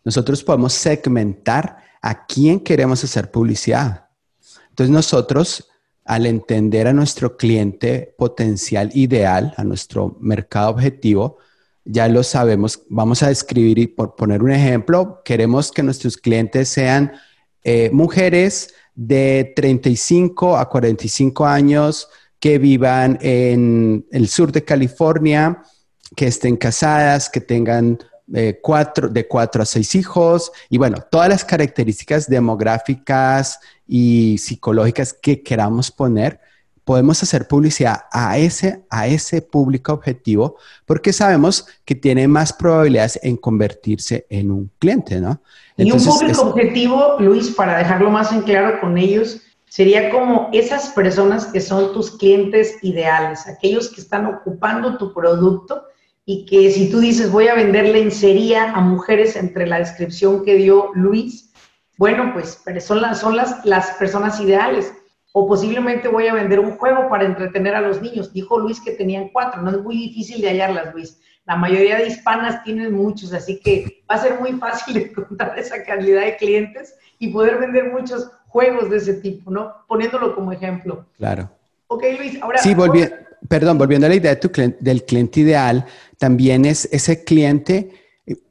[0.04, 4.10] Nosotros podemos segmentar a quién queremos hacer publicidad.
[4.70, 5.70] Entonces nosotros,
[6.04, 11.38] al entender a nuestro cliente potencial ideal, a nuestro mercado objetivo,
[11.86, 12.82] ya lo sabemos.
[12.90, 17.14] Vamos a describir y por poner un ejemplo, queremos que nuestros clientes sean
[17.64, 25.64] eh, mujeres de 35 a 45 años que vivan en el sur de California,
[26.16, 28.00] que estén casadas, que tengan
[28.34, 35.14] eh, cuatro, de cuatro a seis hijos y bueno, todas las características demográficas y psicológicas
[35.14, 36.40] que queramos poner,
[36.84, 43.20] podemos hacer publicidad a ese, a ese público objetivo porque sabemos que tiene más probabilidades
[43.24, 45.42] en convertirse en un cliente, ¿no?
[45.78, 50.90] Y un público objetivo, Luis, para dejarlo más en claro con ellos, sería como esas
[50.90, 55.84] personas que son tus clientes ideales, aquellos que están ocupando tu producto
[56.26, 60.56] y que si tú dices voy a vender lencería a mujeres entre la descripción que
[60.56, 61.52] dio Luis,
[61.98, 64.94] bueno, pues son las, son las, las personas ideales.
[65.36, 68.32] O posiblemente voy a vender un juego para entretener a los niños.
[68.32, 71.20] Dijo Luis que tenían cuatro, no es muy difícil de hallarlas, Luis.
[71.46, 75.84] La mayoría de hispanas tienen muchos, así que va a ser muy fácil encontrar esa
[75.84, 79.74] calidad de clientes y poder vender muchos juegos de ese tipo, ¿no?
[79.88, 81.06] Poniéndolo como ejemplo.
[81.18, 81.50] Claro.
[81.88, 82.60] Ok, Luis, ahora...
[82.60, 83.16] Sí, volviendo,
[83.48, 85.86] perdón, volviendo a la idea de tu del cliente ideal,
[86.18, 87.92] también es ese cliente,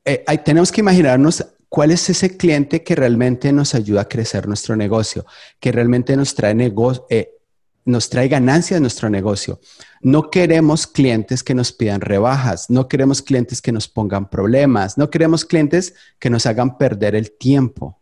[0.05, 4.77] eh, tenemos que imaginarnos cuál es ese cliente que realmente nos ayuda a crecer nuestro
[4.77, 5.25] negocio,
[5.59, 7.31] que realmente nos trae, negocio, eh,
[7.85, 9.61] nos trae ganancias a nuestro negocio.
[10.01, 15.11] No queremos clientes que nos pidan rebajas, no queremos clientes que nos pongan problemas, no
[15.11, 18.01] queremos clientes que nos hagan perder el tiempo.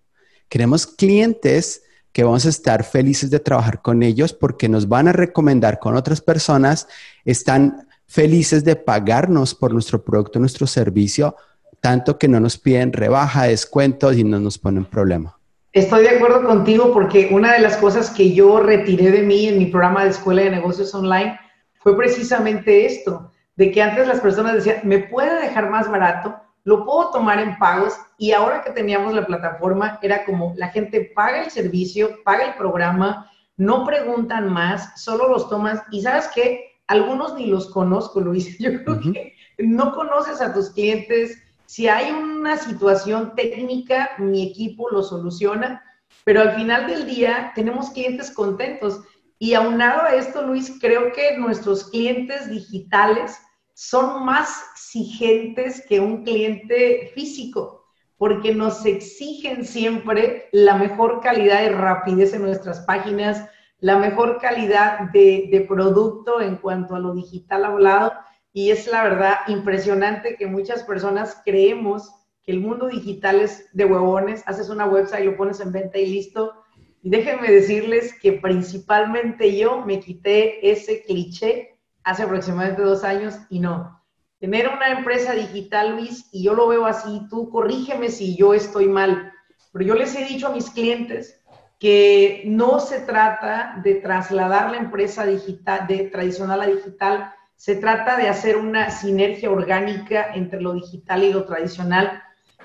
[0.48, 5.12] Queremos clientes que vamos a estar felices de trabajar con ellos porque nos van a
[5.12, 6.88] recomendar con otras personas,
[7.24, 11.36] están felices de pagarnos por nuestro producto, nuestro servicio,
[11.80, 15.39] tanto que no nos piden rebaja, descuentos y no nos ponen problema.
[15.72, 19.59] Estoy de acuerdo contigo porque una de las cosas que yo retiré de mí en
[19.59, 21.38] mi programa de Escuela de Negocios Online
[21.80, 26.35] fue precisamente esto, de que antes las personas decían, ¿me puede dejar más barato?
[26.64, 31.12] lo puedo tomar en pagos y ahora que teníamos la plataforma era como la gente
[31.14, 36.80] paga el servicio, paga el programa, no preguntan más, solo los tomas y sabes qué,
[36.87, 38.59] algunos ni los conozco, Luis.
[38.61, 41.42] Yo creo que no conoces a tus clientes.
[41.70, 45.80] Si hay una situación técnica, mi equipo lo soluciona,
[46.24, 49.02] pero al final del día tenemos clientes contentos.
[49.38, 53.38] Y aunado a esto, Luis, creo que nuestros clientes digitales
[53.72, 61.68] son más exigentes que un cliente físico, porque nos exigen siempre la mejor calidad y
[61.68, 68.12] rapidez en nuestras páginas, la mejor calidad de, producto en cuanto a lo digital hablado.
[68.52, 72.10] Y es la verdad impresionante que muchas personas creemos
[72.42, 76.06] que el mundo digital es de huevones, haces una website, lo pones en venta y
[76.06, 76.54] listo.
[77.02, 83.60] Y déjenme decirles que principalmente yo me quité ese cliché hace aproximadamente dos años y
[83.60, 84.00] no.
[84.38, 88.88] Tener una empresa digital, Luis, y yo lo veo así, tú corrígeme si yo estoy
[88.88, 89.32] mal,
[89.72, 91.40] pero yo les he dicho a mis clientes
[91.78, 98.16] que no se trata de trasladar la empresa digital, de tradicional a digital, se trata
[98.16, 102.23] de hacer una sinergia orgánica entre lo digital y lo tradicional.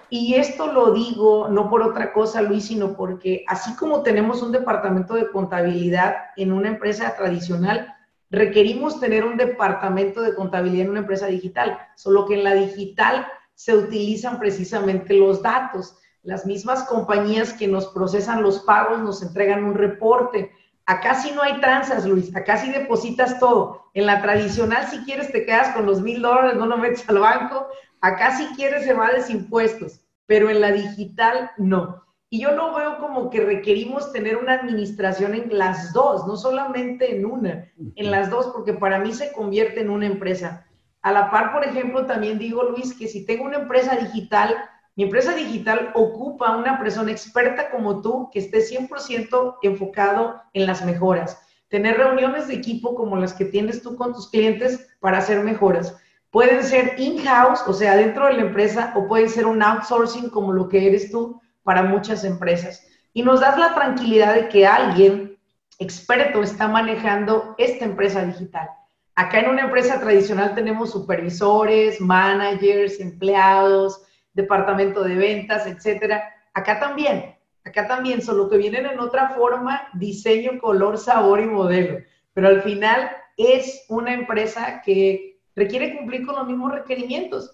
[0.09, 4.53] Y esto lo digo no por otra cosa, Luis, sino porque así como tenemos un
[4.53, 7.93] departamento de contabilidad en una empresa tradicional,
[8.29, 13.27] requerimos tener un departamento de contabilidad en una empresa digital, solo que en la digital
[13.53, 15.97] se utilizan precisamente los datos.
[16.23, 20.51] Las mismas compañías que nos procesan los pagos nos entregan un reporte.
[20.87, 23.89] Acá sí no hay tranzas, Luis, acá sí depositas todo.
[23.95, 27.19] En la tradicional, si quieres, te quedas con los mil dólares, no lo metes al
[27.19, 27.67] banco.
[28.01, 32.03] Acá si quieres, evades impuestos, pero en la digital, no.
[32.29, 37.15] Y yo lo veo como que requerimos tener una administración en las dos, no solamente
[37.15, 40.67] en una, en las dos, porque para mí se convierte en una empresa.
[41.01, 44.55] A la par, por ejemplo, también digo, Luis, que si tengo una empresa digital,
[44.95, 50.65] mi empresa digital ocupa a una persona experta como tú que esté 100% enfocado en
[50.65, 51.37] las mejoras.
[51.67, 55.97] Tener reuniones de equipo como las que tienes tú con tus clientes para hacer mejoras.
[56.29, 60.53] Pueden ser in-house, o sea, dentro de la empresa, o pueden ser un outsourcing como
[60.53, 62.87] lo que eres tú, para muchas empresas.
[63.13, 65.37] Y nos das la tranquilidad de que alguien
[65.79, 68.69] experto está manejando esta empresa digital.
[69.15, 74.01] Acá en una empresa tradicional tenemos supervisores, managers, empleados,
[74.35, 76.35] departamento de ventas, etcétera.
[76.53, 81.99] Acá también, acá también, solo que vienen en otra forma, diseño, color, sabor y modelo.
[82.33, 87.51] Pero al final es una empresa que requiere cumplir con los mismos requerimientos.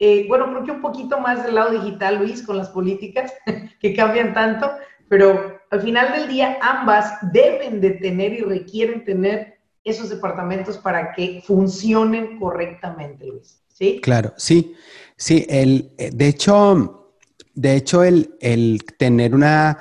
[0.00, 3.32] Eh, bueno, creo que un poquito más del lado digital, Luis, con las políticas
[3.80, 4.70] que cambian tanto,
[5.08, 11.12] pero al final del día ambas deben de tener y requieren tener esos departamentos para
[11.12, 13.62] que funcionen correctamente, Luis.
[13.68, 14.00] ¿Sí?
[14.00, 14.74] Claro, sí.
[15.18, 17.12] Sí, el, eh, de hecho,
[17.52, 19.78] de hecho el, el tener una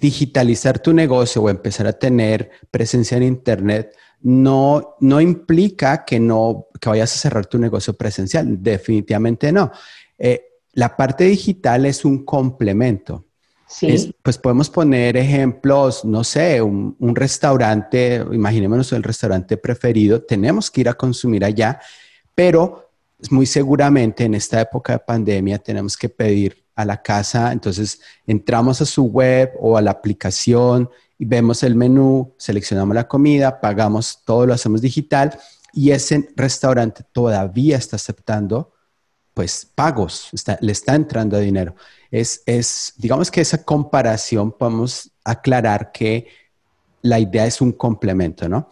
[0.00, 6.66] digitalizar tu negocio o empezar a tener presencia en Internet no, no implica que, no,
[6.80, 8.62] que vayas a cerrar tu negocio presencial.
[8.62, 9.70] Definitivamente no.
[10.18, 13.26] Eh, la parte digital es un complemento.
[13.68, 14.12] Sí.
[14.20, 20.80] pues podemos poner ejemplos, no sé, un, un, restaurante, imaginémonos el restaurante preferido, tenemos que
[20.80, 21.78] ir a consumir allá,
[22.34, 22.89] pero
[23.30, 28.80] muy seguramente en esta época de pandemia tenemos que pedir a la casa, entonces entramos
[28.80, 34.22] a su web o a la aplicación y vemos el menú, seleccionamos la comida, pagamos,
[34.24, 35.38] todo lo hacemos digital
[35.72, 38.72] y ese restaurante todavía está aceptando
[39.34, 40.30] pues pagos,
[40.60, 41.74] le está entrando dinero.
[42.10, 46.26] Es, es, digamos que esa comparación podemos aclarar que
[47.02, 48.68] la idea es un complemento, ¿no?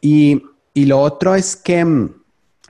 [0.00, 0.42] Y,
[0.74, 2.22] y lo otro es que mm,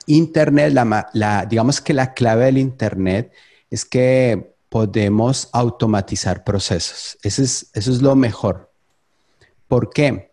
[0.07, 3.31] Internet, la, la, digamos que la clave del Internet
[3.69, 7.17] es que podemos automatizar procesos.
[7.21, 8.71] Eso es, eso es lo mejor.
[9.67, 10.31] ¿Por qué?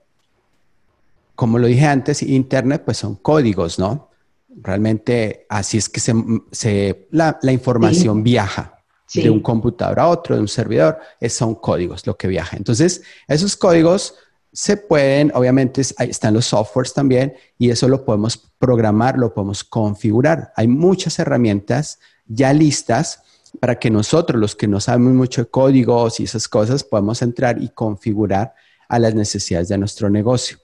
[1.34, 4.10] Como lo dije antes, Internet pues son códigos, ¿no?
[4.48, 8.78] Realmente así es que se, la, información viaja
[9.12, 12.56] de un computador a otro, de un servidor, son códigos lo que viaja.
[12.56, 14.14] Entonces, esos códigos
[14.54, 19.64] se pueden, obviamente ahí están los softwares también y eso lo podemos programar, lo podemos
[19.64, 20.52] configurar.
[20.54, 23.20] Hay muchas herramientas ya listas
[23.58, 27.60] para que nosotros, los que no sabemos mucho de códigos y esas cosas, podamos entrar
[27.60, 28.54] y configurar
[28.88, 30.58] a las necesidades de nuestro negocio.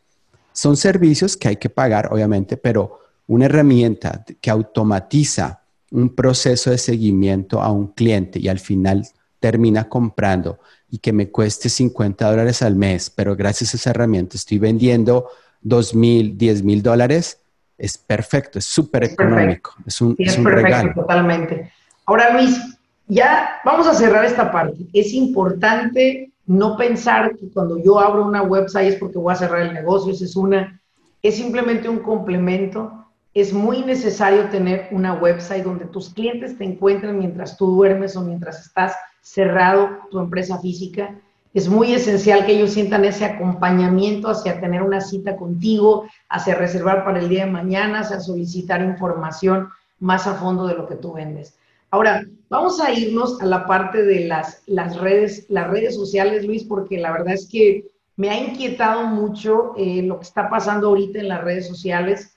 [0.53, 6.79] Son servicios que hay que pagar, obviamente, pero una herramienta que automatiza un proceso de
[6.79, 9.05] seguimiento a un cliente y al final
[9.41, 14.37] termina comprando y que me cueste 50 dólares al mes, pero gracias a esa herramienta
[14.37, 15.29] estoy vendiendo
[15.63, 17.41] 2 mil, 10 mil dólares,
[17.77, 21.73] es perfecto, es súper económico, es un, es, perfecto, Totalmente.
[22.05, 22.61] Ahora, Luis,
[23.07, 24.87] ya vamos a cerrar esta parte.
[24.93, 29.63] Es importante no pensar que cuando yo abro una website es porque voy a cerrar
[29.63, 30.81] el negocio, esa es una,
[31.23, 33.07] es simplemente un complemento.
[33.33, 38.23] Es muy necesario tener una website donde tus clientes te encuentren mientras tú duermes o
[38.23, 41.21] mientras estás cerrado tu empresa física.
[41.53, 47.05] Es muy esencial que ellos sientan ese acompañamiento hacia tener una cita contigo, hacia reservar
[47.05, 51.13] para el día de mañana, hacia solicitar información más a fondo de lo que tú
[51.13, 51.57] vendes.
[51.91, 56.63] Ahora, vamos a irnos a la parte de las, las, redes, las redes sociales, Luis,
[56.63, 57.85] porque la verdad es que
[58.17, 62.37] me ha inquietado mucho eh, lo que está pasando ahorita en las redes sociales.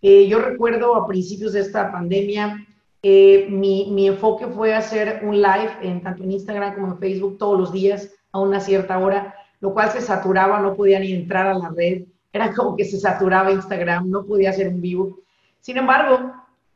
[0.00, 2.66] Eh, yo recuerdo a principios de esta pandemia,
[3.06, 7.36] eh, mi, mi, enfoque fue hacer un live en tanto en Instagram como en Facebook
[7.36, 11.46] todos los días a una cierta hora, lo cual se saturaba, no podía ni entrar
[11.46, 15.18] a la red, era como que se saturaba Instagram, no podía hacer un vivo.
[15.60, 16.32] Sin embargo,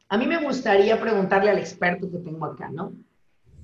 [0.07, 2.93] a mí me gustaría preguntarle al experto que tengo acá, ¿no?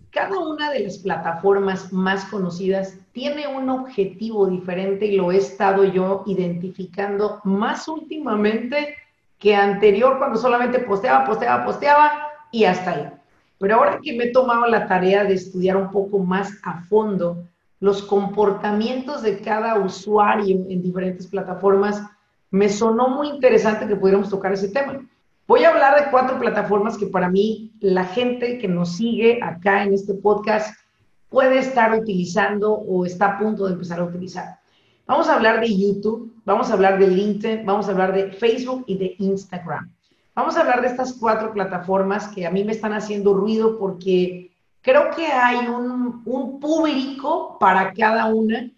[0.08, 5.84] Cada una de las plataformas más conocidas tiene un objetivo diferente y lo he estado
[5.84, 8.96] yo identificando más últimamente
[9.38, 12.23] que anterior cuando solamente posteaba, posteaba, posteaba
[12.54, 13.10] y hasta ahí.
[13.58, 17.44] Pero ahora que me he tomado la tarea de estudiar un poco más a fondo
[17.80, 22.00] los comportamientos de cada usuario en diferentes plataformas,
[22.50, 25.04] me sonó muy interesante que pudiéramos tocar ese tema.
[25.48, 29.82] Voy a hablar de cuatro plataformas que para mí la gente que nos sigue acá
[29.82, 30.74] en este podcast
[31.28, 34.60] puede estar utilizando o está a punto de empezar a utilizar.
[35.06, 38.84] Vamos a hablar de YouTube, vamos a hablar de LinkedIn, vamos a hablar de Facebook
[38.86, 39.90] y de Instagram.
[40.34, 44.50] Vamos a hablar de estas cuatro plataformas que a mí me están haciendo ruido porque
[44.82, 45.94] creo que hay un,
[46.60, 48.70] público para cada una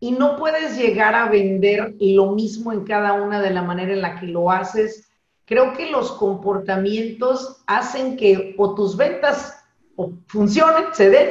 [0.00, 4.02] y no puedes llegar a vender lo mismo en cada una de la manera en
[4.02, 5.08] la que lo haces
[5.44, 9.62] creo que los comportamientos hacen que o tus ventas
[9.96, 11.28] o funcionen, se den,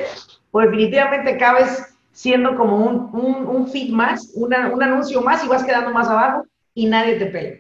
[0.52, 5.64] o definitivamente acabes siendo como un, un, un feed más, un anuncio más y vas
[5.64, 7.60] quedando más abajo y nadie te pega.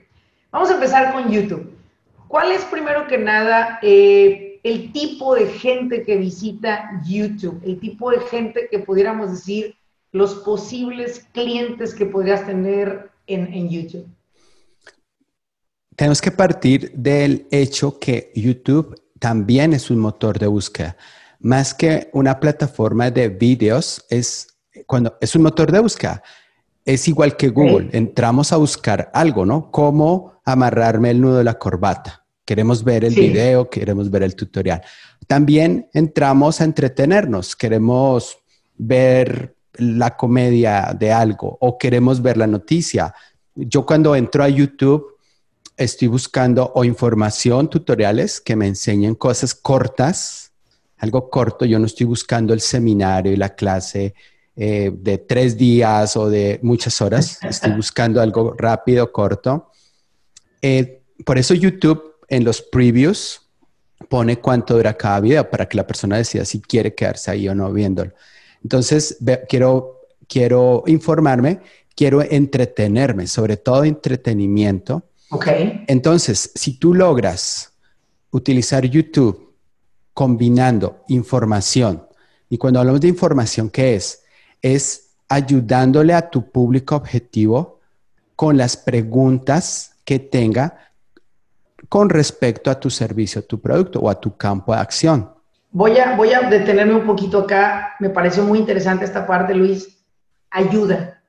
[0.51, 1.72] Vamos a empezar con YouTube.
[2.33, 7.61] ¿Cuál es primero que nada eh, el tipo de gente que visita YouTube?
[7.63, 9.75] El tipo de gente que pudiéramos decir
[10.11, 14.07] los posibles clientes que podrías tener en, en YouTube
[15.95, 20.97] tenemos que partir del hecho que YouTube también es un motor de búsqueda.
[21.39, 24.47] Más que una plataforma de videos, es,
[24.87, 26.23] cuando, es un motor de búsqueda.
[26.85, 27.89] Es igual que Google.
[27.93, 29.71] Entramos a buscar algo, ¿no?
[29.71, 32.22] Cómo amarrarme el nudo de la corbata.
[32.45, 34.81] Queremos ver el video, queremos ver el tutorial.
[35.27, 37.55] También entramos a entretenernos.
[37.55, 38.37] Queremos
[38.77, 43.13] ver la comedia de algo o queremos ver la noticia.
[43.55, 45.17] Yo cuando entro a YouTube
[45.77, 50.51] estoy buscando o información, tutoriales que me enseñen cosas cortas,
[50.97, 51.65] algo corto.
[51.65, 54.13] Yo no estoy buscando el seminario y la clase
[54.55, 57.39] eh, de tres días o de muchas horas.
[57.43, 59.71] Estoy buscando algo rápido, corto.
[60.61, 63.41] Eh, por eso YouTube en los previews
[64.09, 67.53] pone cuánto dura cada video para que la persona decida si quiere quedarse ahí o
[67.53, 68.11] no viéndolo.
[68.63, 69.17] Entonces,
[69.47, 71.59] quiero, quiero informarme,
[71.95, 75.03] quiero entretenerme, sobre todo entretenimiento.
[75.29, 75.47] Ok.
[75.87, 77.73] Entonces, si tú logras
[78.31, 79.53] utilizar YouTube
[80.13, 82.03] combinando información,
[82.49, 84.23] y cuando hablamos de información, ¿qué es?
[84.61, 87.79] Es ayudándole a tu público objetivo
[88.35, 90.92] con las preguntas que tenga
[91.89, 95.33] con respecto a tu servicio, tu producto o a tu campo de acción.
[95.71, 97.95] Voy a, detenerme un poquito acá.
[97.99, 100.05] Me pareció muy interesante esta parte, Luis.
[100.51, 101.23] Ayuda.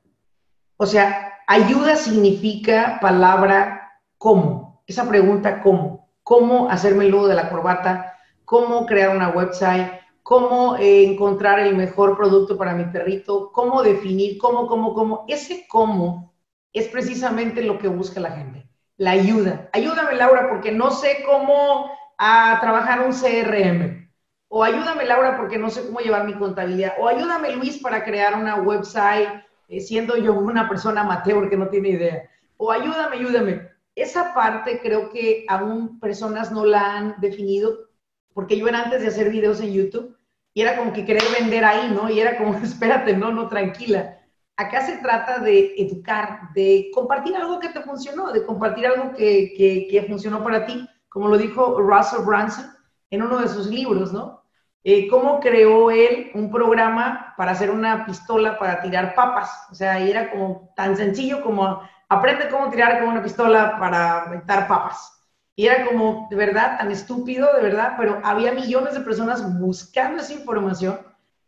[0.77, 4.83] O sea, ayuda significa palabra cómo.
[4.87, 6.11] Esa pregunta cómo.
[6.23, 8.19] ¿Cómo hacerme el nudo de la corbata?
[8.45, 9.93] ¿Cómo crear una website?
[10.23, 13.51] ¿Cómo eh, encontrar el mejor producto para mi perrito?
[13.53, 14.37] ¿Cómo definir?
[14.37, 15.25] ¿Cómo, cómo, cómo?
[15.27, 16.35] Ese cómo
[16.73, 18.64] es precisamente lo que busca la gente
[18.97, 19.69] la ayuda.
[19.73, 24.11] Ayúdame, Laura, porque no sé cómo a trabajar un CRM.
[24.49, 26.95] O ayúdame, Laura, porque no sé cómo llevar mi contabilidad.
[26.99, 29.29] O ayúdame, Luis, para crear una website,
[29.69, 32.31] eh, siendo yo una persona amateur que no tiene idea.
[32.57, 33.69] O ayúdame, ayúdame.
[33.97, 37.89] Esa parte creo que aún personas no la han definido,
[38.33, 40.17] porque yo era antes de hacer videos en YouTube
[40.53, 42.09] y era como que querer vender ahí, ¿no?
[42.09, 44.21] Y era como, espérate, no, no, tranquila
[44.57, 50.05] acá se trata de educar, de compartir algo que te funcionó, de compartir algo que,
[50.09, 52.67] funcionó para ti, como lo dijo Russell Branson
[53.11, 54.43] en uno de sus libros, ¿no?
[54.87, 59.51] Eh, cómo creó él un programa para hacer una pistola para tirar papas.
[59.71, 64.69] O sea, era como tan sencillo como aprende cómo tirar con una pistola para aventar
[64.69, 65.11] papas.
[65.57, 70.21] Y era como, de verdad, tan estúpido, de verdad, pero había millones de personas buscando
[70.21, 70.99] esa información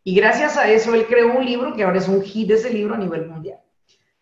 [0.07, 2.95] y gracias a eso él creó un libro que ahora es un hit ese libro
[2.95, 3.59] a nivel mundial.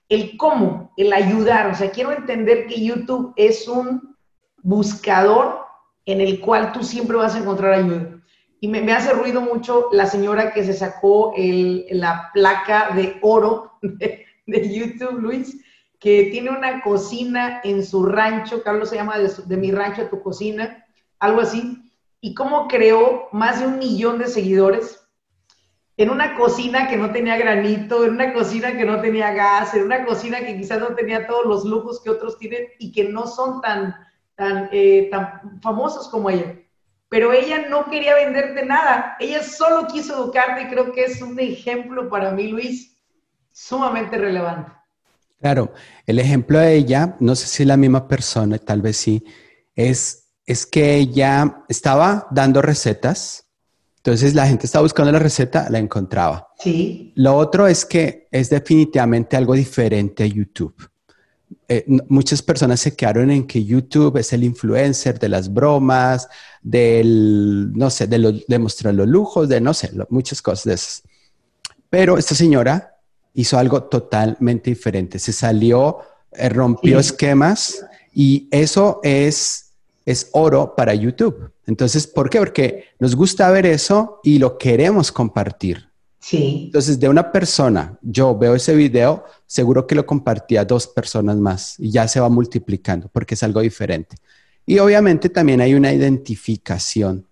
[0.10, 4.16] El cómo, el ayudar, o sea, quiero entender que YouTube es un
[4.64, 5.60] buscador
[6.08, 8.20] en el cual tú siempre vas a encontrar ayuda.
[8.60, 14.26] Y me, hace ruido mucho la señora que se sacó la placa de oro de,
[14.48, 15.64] YouTube, Luis,
[16.00, 20.10] que tiene una cocina en su rancho, Carlos se llama de, de mi rancho a
[20.10, 20.84] tu cocina,
[21.20, 21.78] algo así,
[22.22, 25.05] y cómo creó más de un millón de seguidores
[25.98, 29.84] en una cocina que no tenía granito, en una cocina que no tenía gas, en
[29.84, 33.28] una cocina que quizás no tenía todos los lujos que otros tienen y que no
[33.28, 33.96] son tan,
[34.36, 36.56] tan, eh, tan famosos como ella.
[37.08, 41.40] Pero ella no quería venderte nada, ella solo quiso educarte y creo que es un
[41.40, 42.98] ejemplo para mí, Luis,
[43.52, 44.72] sumamente relevante.
[45.40, 45.74] Claro,
[46.06, 49.24] el ejemplo de ella, no sé si la misma persona, tal vez sí,
[49.76, 53.45] es, es que ella estaba dando recetas,
[54.06, 56.50] entonces la gente estaba buscando la receta, la encontraba.
[56.60, 57.12] Sí.
[57.16, 60.76] Lo otro es que es definitivamente algo diferente a YouTube.
[61.68, 66.28] Eh, muchas personas se quedaron en que YouTube es el influencer de las bromas,
[66.62, 71.04] del, no sé, de, mostrar los lujos, de no sé, muchas cosas de esas.
[71.90, 73.00] Pero esta señora
[73.34, 75.18] hizo algo totalmente diferente.
[75.18, 75.98] Se salió,
[76.32, 77.84] eh, rompió esquemas
[78.14, 79.65] y eso es
[80.06, 81.52] es oro para YouTube.
[81.66, 82.40] Entonces, ¿por qué?
[82.40, 85.90] Porque nos gusta ver eso y lo queremos compartir.
[86.20, 86.64] Sí.
[86.66, 91.38] Entonces, de una persona, yo veo ese video, seguro que lo compartía a dos personas
[91.38, 94.16] más y ya se va multiplicando porque es algo diferente.
[94.66, 97.28] Y obviamente también hay una identificación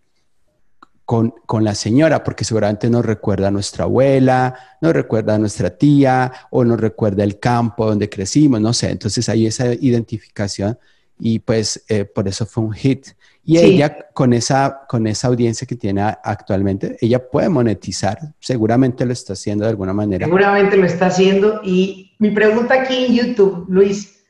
[1.05, 5.71] con, con, la señora, porque seguramente nos recuerda a nuestra abuela, nos recuerda a nuestra
[5.75, 8.91] tía o nos recuerda el campo donde crecimos, no sé.
[8.91, 10.77] Entonces hay esa identificación
[11.25, 13.07] y pues eh, por eso fue un hit.
[13.45, 19.13] Y ella con esa, con esa audiencia que tiene actualmente, ella puede monetizar, seguramente lo
[19.13, 20.25] está haciendo de alguna manera.
[20.25, 24.21] Seguramente lo está haciendo y mi pregunta aquí en YouTube, Luis,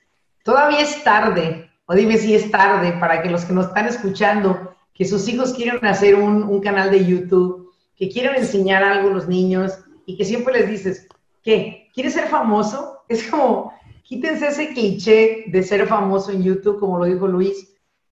[0.43, 1.67] ¿todavía es tarde?
[1.87, 5.53] O dime si es tarde para que los que nos están escuchando, que sus hijos
[5.53, 10.15] quieren hacer un, un canal de YouTube, que quieren enseñar algo a los niños y
[10.15, 11.07] que siempre les dices,
[11.43, 11.89] ¿qué?
[11.91, 12.99] ¿Quieres ser famoso?
[13.09, 13.73] Es como,
[14.03, 17.69] quítense ese cliché de ser famoso en YouTube, como lo dijo Luis,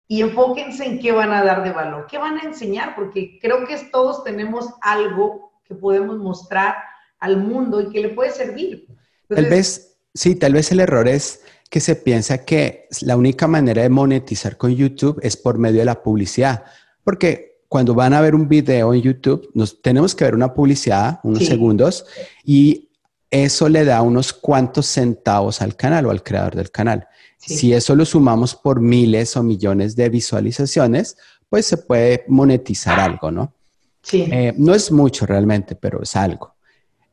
[0.09, 3.67] y enfóquense en qué van a dar de valor, qué van a enseñar, porque creo
[3.67, 6.75] que todos tenemos algo que podemos mostrar
[7.19, 8.87] al mundo y que le puede servir.
[9.29, 13.83] tal vez, sí, tal vez el error es que se piensa que la única manera
[13.83, 16.65] de monetizar con YouTube es por medio de la publicidad,
[17.05, 21.21] porque cuando van a ver un video en YouTube, nos tenemos que ver una publicidad,
[21.23, 22.05] unos segundos,
[22.45, 22.90] y
[23.31, 27.07] eso le da unos cuantos centavos al canal o al creador del canal.
[27.39, 31.17] Si eso lo sumamos por miles o millones de visualizaciones,
[31.49, 33.55] pues se puede monetizar algo, ¿no?
[34.03, 34.27] Sí.
[34.31, 36.55] Eh, no es mucho realmente, pero es algo.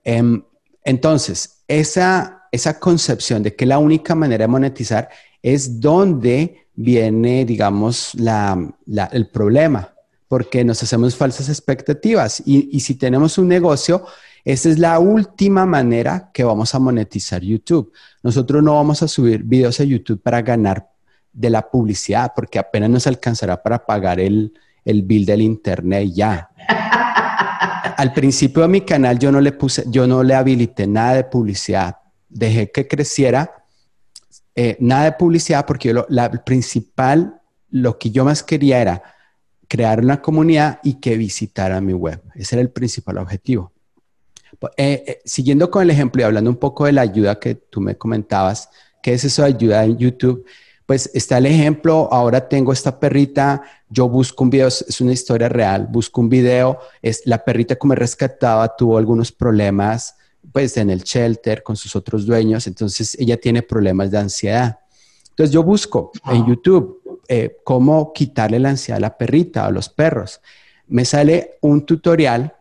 [0.04, 0.44] Em,
[0.84, 5.10] Entonces, esa, esa concepción de que la única manera de monetizar
[5.42, 9.94] es donde viene, digamos, el problema,
[10.28, 12.42] porque nos hacemos falsas expectativas.
[12.46, 14.06] Y, y si tenemos un negocio,
[14.44, 17.92] esa es la última manera que vamos a monetizar YouTube.
[18.24, 20.90] Nosotros no vamos a subir videos a YouTube para ganar
[21.34, 24.54] de la publicidad, porque apenas nos alcanzará para pagar el,
[24.84, 26.50] el bill del internet ya.
[27.98, 31.24] Al principio de mi canal yo no le puse, yo no le habilité nada de
[31.26, 31.98] publicidad.
[32.30, 33.66] Dejé que creciera
[34.56, 39.04] eh, nada de publicidad porque lo, la principal, lo que yo más quería era
[39.68, 42.22] crear una comunidad y que visitara mi web.
[42.36, 43.72] Ese era el principal objetivo.
[44.78, 47.82] Eh, eh, siguiendo con el ejemplo y hablando un poco de la ayuda que tú
[47.82, 48.70] me comentabas,
[49.04, 50.46] ¿qué es eso de ayuda en YouTube?
[50.86, 55.50] Pues está el ejemplo, ahora tengo esta perrita, yo busco un video, es una historia
[55.50, 60.16] real, busco un video, es la perrita que me rescataba tuvo algunos problemas
[60.54, 64.80] pues en el shelter con sus otros dueños, entonces ella tiene problemas de ansiedad.
[65.30, 69.72] Entonces yo busco en YouTube eh, cómo quitarle la ansiedad a la perrita o a
[69.72, 70.42] los perros.
[70.88, 72.54] Me sale un tutorial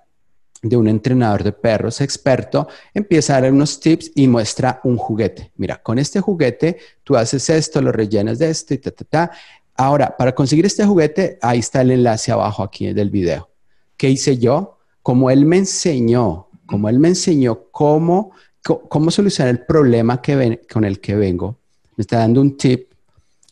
[0.63, 5.53] de un entrenador de perros experto, empieza a dar unos tips y muestra un juguete.
[5.57, 9.31] Mira, con este juguete tú haces esto, lo rellenas de esto y ta, ta, ta.
[9.77, 13.51] Ahora, para conseguir este juguete, ahí está el enlace abajo aquí del video.
[13.97, 14.79] ¿Qué hice yo?
[15.03, 20.61] Como él me enseñó, como él me enseñó cómo, cómo solucionar el problema que ven,
[20.73, 21.59] con el que vengo,
[21.97, 22.91] me está dando un tip,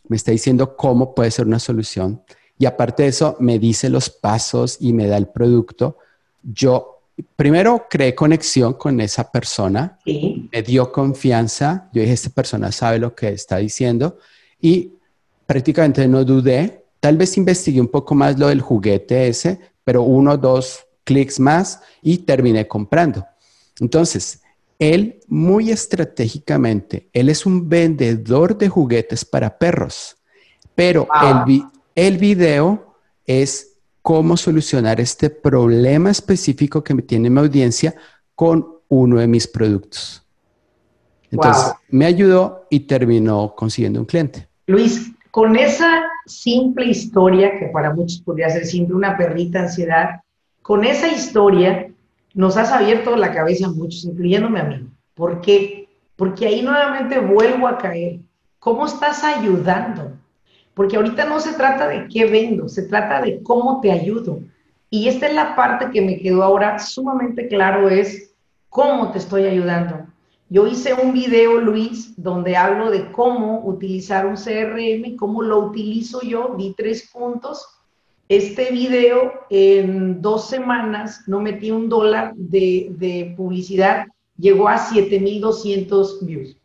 [0.07, 2.23] me está diciendo cómo puede ser una solución.
[2.57, 5.97] Y aparte de eso, me dice los pasos y me da el producto.
[6.41, 6.95] Yo
[7.35, 13.15] primero creé conexión con esa persona, me dio confianza, yo dije, esta persona sabe lo
[13.15, 14.17] que está diciendo
[14.59, 14.93] y
[15.45, 20.37] prácticamente no dudé, tal vez investigué un poco más lo del juguete ese, pero uno,
[20.37, 23.25] dos clics más y terminé comprando.
[23.79, 24.41] Entonces,
[24.79, 30.17] él muy estratégicamente, él es un vendedor de juguetes para perros,
[30.73, 31.07] pero
[31.47, 31.63] el,
[31.95, 32.95] el video
[33.25, 37.95] es cómo solucionar este problema específico que me tiene mi audiencia
[38.35, 40.23] con uno de mis productos.
[41.31, 44.47] Entonces, me ayudó y terminó consiguiendo un cliente.
[44.67, 50.21] Luis, con esa simple historia, que para muchos podría ser simple, una perrita ansiedad,
[50.61, 51.84] con esa historia
[52.35, 54.87] nos has abierto la cabeza a muchos, incluyéndome a mí.
[55.15, 55.87] ¿Por qué?
[56.17, 58.19] Porque ahí nuevamente vuelvo a caer.
[58.59, 60.11] ¿Cómo estás ayudando?
[60.73, 64.41] Porque ahorita no se trata de qué vendo, se trata de cómo te ayudo.
[64.89, 68.33] Y esta es la parte que me quedó ahora sumamente claro, es
[68.69, 70.05] cómo te estoy ayudando.
[70.49, 76.21] Yo hice un video, Luis, donde hablo de cómo utilizar un CRM, cómo lo utilizo
[76.21, 77.65] yo, di tres puntos.
[78.27, 84.07] Este video en dos semanas no metí un dólar de, publicidad,
[84.37, 86.57] llegó a 7,200 views.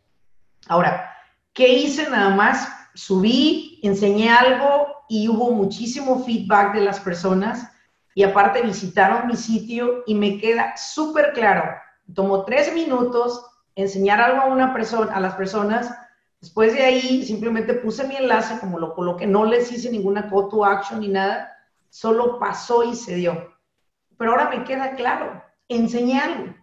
[0.68, 1.11] Ahora,
[1.52, 2.68] ¿qué hice nada más?
[2.94, 7.70] subí, enseñé algo y hubo muchísimo feedback de las personas
[8.14, 11.64] y aparte visitaron mi sitio y me queda súper claro.
[12.14, 13.44] Tomó tres minutos
[13.76, 15.90] enseñar algo a una persona, a las personas.
[16.41, 20.49] Después de ahí simplemente puse mi enlace, como lo coloqué, no les hice ninguna call
[20.49, 21.55] to action ni nada,
[21.91, 23.55] solo pasó y se dio.
[24.16, 26.55] Pero ahora me queda claro, enseñé algo.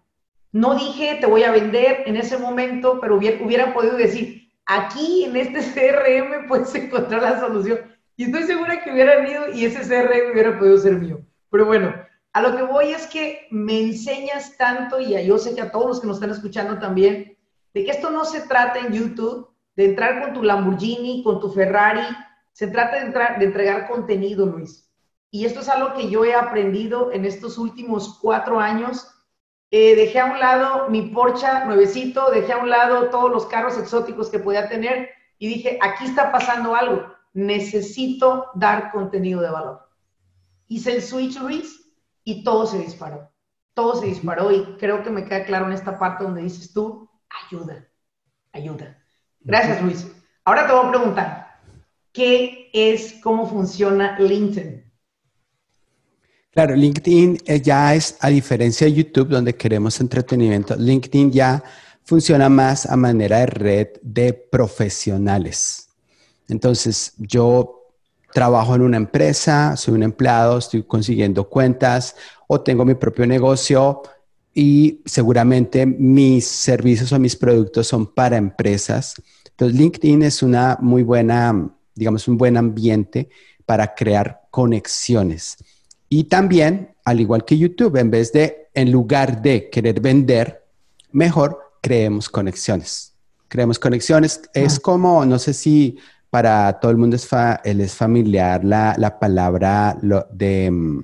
[0.52, 5.36] No dije te voy a vender en ese momento, pero hubiera, podido decir, aquí en
[5.36, 7.80] este CRM puedes encontrar la solución.
[8.16, 11.22] Y estoy segura que hubieran ido y ese CRM hubiera podido ser mío.
[11.52, 11.94] Pero bueno,
[12.34, 15.86] a lo que voy es que me enseñas tanto, y yo sé que a todos
[15.86, 17.38] los que nos están escuchando también,
[17.76, 21.50] de que esto no se trata en YouTube de entrar con tu Lamborghini, con tu
[21.50, 22.06] Ferrari,
[22.52, 24.92] se trata de, entrar, de entregar contenido, Luis.
[25.32, 29.14] Y esto es algo que yo he aprendido en estos últimos cuatro años
[29.70, 33.78] eh, dejé a un lado mi Porsche nuevecito, dejé a un lado todos los carros
[33.78, 35.10] exóticos que podía tener
[35.40, 39.90] y dije, aquí está pasando algo, necesito dar contenido de valor.
[40.70, 43.30] Hice el switch, Luis, y todo se disparó.
[43.74, 47.10] Todo se disparó y creo que me queda claro en esta parte donde dices tú,
[47.46, 47.88] ayuda,
[48.54, 48.98] ayuda.
[49.48, 50.06] Gracias, Luis.
[50.44, 51.48] Ahora te voy a preguntar,
[52.12, 54.84] ¿qué es, cómo funciona LinkedIn?
[56.52, 61.64] Claro, LinkedIn eh, ya es, a diferencia de YouTube, donde queremos entretenimiento, LinkedIn ya
[62.04, 65.90] funciona más a manera de red de profesionales.
[66.50, 67.86] Entonces, yo
[68.34, 72.16] trabajo en una empresa, soy un empleado, estoy consiguiendo cuentas
[72.48, 74.02] o tengo mi propio negocio
[74.54, 79.14] y seguramente mis servicios o mis productos son para empresas.
[79.58, 83.28] Entonces, LinkedIn es una muy buena, digamos, un buen ambiente
[83.66, 85.58] para crear conexiones.
[86.08, 90.64] Y también, al igual que YouTube, en vez de, en lugar de querer vender,
[91.12, 93.16] mejor creemos conexiones.
[93.48, 94.42] Creemos conexiones.
[94.54, 95.98] Es como, no sé si
[96.30, 97.28] para todo el mundo es,
[97.64, 99.98] es familiar la, palabra
[100.32, 101.04] de...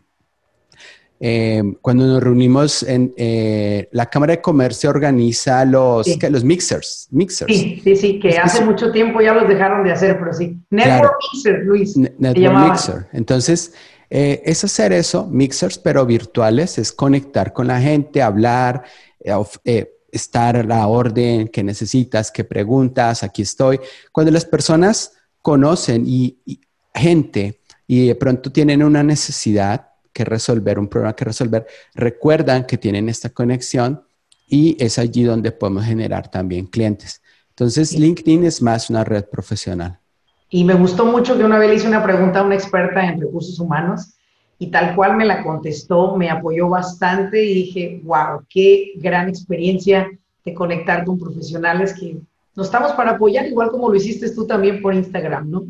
[1.25, 7.55] Em, cuando nos reunimos en eh, la Cámara de Comercio organiza los, los mixers, mixers.
[7.55, 10.57] Sí, sí, sí, que hace mucho tiempo ya los dejaron de hacer, pero sí.
[10.69, 11.95] Network Mixer, Luis.
[11.95, 13.07] Network Mixer.
[13.13, 13.73] Entonces,
[14.09, 18.83] eh, es hacer eso, mixers, pero virtuales, es conectar con la gente, hablar,
[19.63, 23.79] eh, estar a la orden, que necesitas, que preguntas, aquí estoy.
[24.11, 26.37] Cuando las personas conocen y,
[26.93, 32.77] gente y de pronto tienen una necesidad que resolver, un problema que resolver, recuerdan que
[32.77, 34.03] tienen esta conexión
[34.47, 37.21] y es allí donde podemos generar también clientes.
[37.49, 39.99] Entonces, LinkedIn es más una red profesional.
[40.49, 43.19] Y me gustó mucho que una vez le hice una pregunta a una experta en
[43.19, 44.13] recursos humanos
[44.59, 50.07] y tal cual me la contestó, me apoyó bastante y dije, wow, qué gran experiencia
[50.45, 52.17] de conectar con profesionales que
[52.55, 55.65] nos estamos para apoyar, igual como lo hiciste tú también por Instagram, ¿no?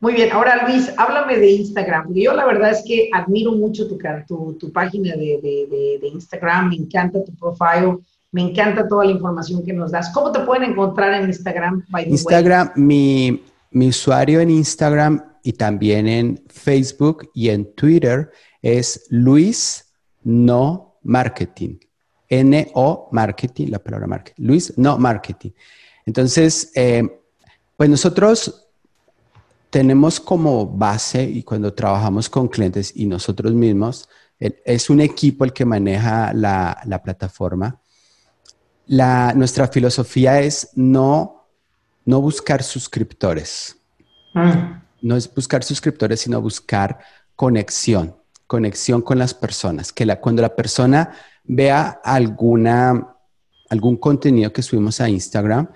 [0.00, 3.88] Muy bien, ahora Luis, háblame de Instagram, porque yo la verdad es que admiro mucho
[3.88, 7.98] tu, tu, tu página de, de, de, Instagram, me encanta tu profile,
[8.30, 10.10] me encanta toda la información que nos das.
[10.10, 11.84] ¿Cómo te pueden encontrar en Instagram?
[12.06, 13.42] Instagram, mi,
[13.72, 18.30] mi usuario en Instagram y también en Facebook y en Twitter
[18.62, 19.92] es Luis
[20.22, 21.76] No Marketing.
[22.28, 24.44] N-O Marketing, la palabra marketing.
[24.44, 25.50] Luis No Marketing.
[26.06, 27.02] Entonces, eh,
[27.76, 28.67] pues nosotros
[29.70, 34.08] tenemos como base y cuando trabajamos con clientes y nosotros mismos,
[34.38, 37.80] es un equipo el que maneja la, plataforma.
[38.86, 41.48] nuestra filosofía es no,
[42.04, 43.76] no buscar suscriptores.
[44.34, 46.98] Mm no es buscar suscriptores, sino buscar
[47.36, 48.16] conexión,
[48.46, 49.92] conexión con las personas.
[49.92, 51.12] Que la, cuando la persona
[51.44, 53.16] vea alguna,
[53.68, 55.68] algún contenido que subimos a Instagram,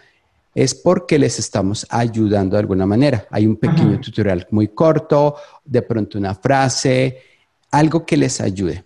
[0.54, 3.26] es porque les estamos ayudando de alguna manera.
[3.30, 7.18] Hay un pequeño tutorial muy corto, de pronto una frase,
[7.70, 8.84] algo que les ayude.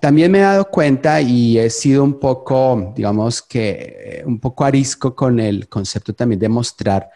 [0.00, 4.64] También me he dado cuenta y he sido un poco, digamos que, eh, un poco
[4.64, 7.10] arisco con el concepto también de mostrar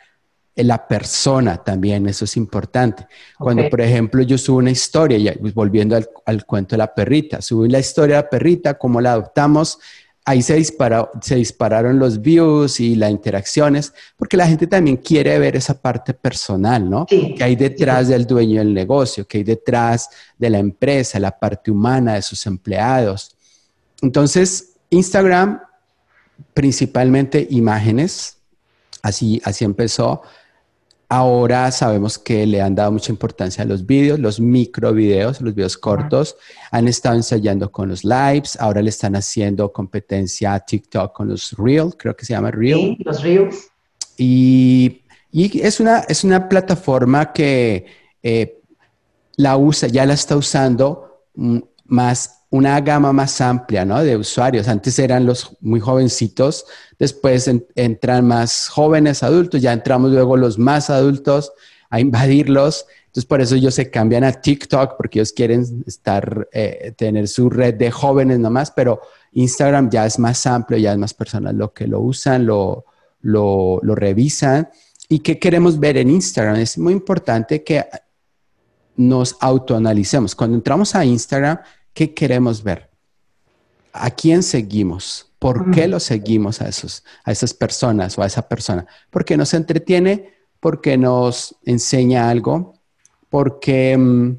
[0.64, 3.06] la persona también, eso es importante.
[3.38, 7.42] Cuando, por ejemplo, yo subo una historia, ya, pues, volviendo al, cuento de la perrita,
[7.42, 9.78] subí la historia de la perrita, cómo la adoptamos,
[10.26, 10.60] ahí se,
[11.22, 16.14] se dispararon los views y las interacciones, porque la gente también quiere ver esa parte
[16.14, 17.06] personal, ¿no?
[17.06, 21.70] Que hay detrás del dueño del negocio, que hay detrás de la empresa, la parte
[21.70, 23.36] humana de sus empleados.
[24.02, 25.60] Entonces, Instagram,
[26.52, 28.38] principalmente imágenes,
[29.02, 30.22] así, así empezó.
[31.08, 35.54] Ahora sabemos que le han dado mucha importancia a los vídeos, los micro videos, los
[35.54, 36.36] videos cortos.
[36.72, 38.56] Han estado ensayando con los lives.
[38.60, 42.96] Ahora le están haciendo competencia a TikTok con los Reels, creo que se llama Reel.
[42.96, 43.68] Sí, los Reels.
[44.16, 45.02] Y,
[45.32, 47.86] es, una, es una plataforma que
[48.22, 48.58] eh,
[49.36, 54.02] la usa, ya la está usando mm, más una gama más amplia ¿no?
[54.02, 54.68] de usuarios.
[54.68, 56.64] Antes eran los muy jovencitos,
[56.98, 61.52] después entran más jóvenes adultos, ya entramos luego los más adultos
[61.90, 62.86] a invadirlos.
[63.06, 67.48] Entonces, por eso ellos se cambian a TikTok, porque ellos quieren estar, eh, tener su
[67.48, 69.00] red de jóvenes nomás, pero
[69.32, 72.84] Instagram ya es más amplio, ya es más personas lo que lo usan, lo,
[73.20, 74.68] lo, lo revisan.
[75.08, 76.56] ¿Y qué queremos ver en Instagram?
[76.56, 77.84] Es muy importante que
[78.96, 80.34] nos autoanalicemos.
[80.34, 81.58] Cuando entramos a Instagram,
[81.96, 82.90] ¿Qué queremos ver?
[83.94, 85.32] ¿A quién seguimos?
[85.38, 88.86] ¿Por qué lo seguimos a, esos, a esas personas o a esa persona?
[89.08, 92.74] Porque nos entretiene, porque nos enseña algo,
[93.30, 94.36] porque mm,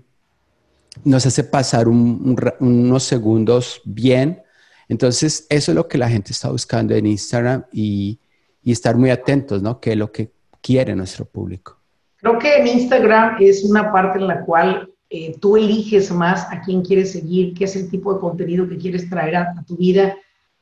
[1.06, 4.44] nos hace pasar unos segundos bien.
[4.88, 8.20] Entonces, eso es lo que la gente está buscando en Instagram y,
[8.62, 9.80] y estar muy atentos, ¿no?
[9.80, 10.32] Que es lo que
[10.62, 11.80] quiere nuestro público.
[12.18, 16.62] Creo que en Instagram es una parte en la cual eh, tú eliges más a
[16.62, 20.18] quién quieres seguir, qué es el tipo de contenido que quieres traer a, tu vida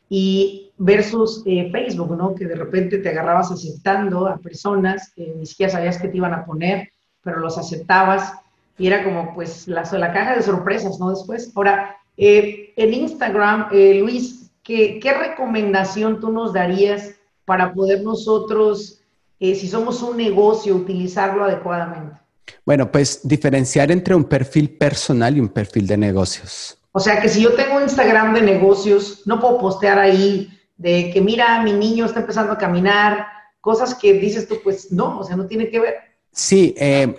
[0.08, 2.36] y versus eh, Facebook, ¿no?
[2.36, 6.34] Que de repente te agarrabas aceptando a personas que ni siquiera sabías que te iban
[6.34, 6.90] a poner,
[7.24, 8.34] pero los aceptabas
[8.78, 11.10] y era como pues la, la caja de sorpresas, ¿no?
[11.10, 17.16] Después, ahora, eh, en Instagram, Luis, ¿qué, ¿qué, recomendación tú nos darías
[17.46, 19.02] para poder nosotros,
[19.40, 22.25] si somos un negocio, utilizarlo adecuadamente?
[22.66, 26.78] Bueno, pues diferenciar entre un perfil personal y un perfil de negocios.
[26.92, 31.22] O sea que si yo tengo Instagram de negocios, no puedo postear ahí de que
[31.22, 33.28] mira, mi niño está empezando a caminar,
[33.62, 35.96] cosas que dices tú, pues no, o sea, no tiene que ver.
[36.32, 37.16] Sí, eh,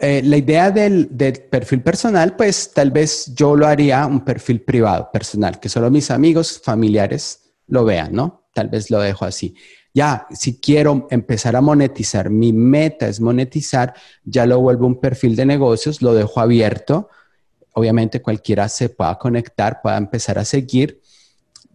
[0.00, 1.08] eh, la idea del,
[1.50, 6.10] perfil personal, pues tal vez yo lo haría un perfil privado, personal, que solo mis
[6.10, 8.48] amigos, familiares lo vean, ¿no?
[8.54, 9.54] Tal vez lo dejo así.
[9.96, 13.94] Ya, si quiero empezar a monetizar, mi meta es monetizar,
[14.26, 17.08] ya lo vuelvo un perfil de negocios, lo dejo abierto.
[17.72, 21.00] Obviamente cualquiera se pueda conectar, pueda empezar a seguir,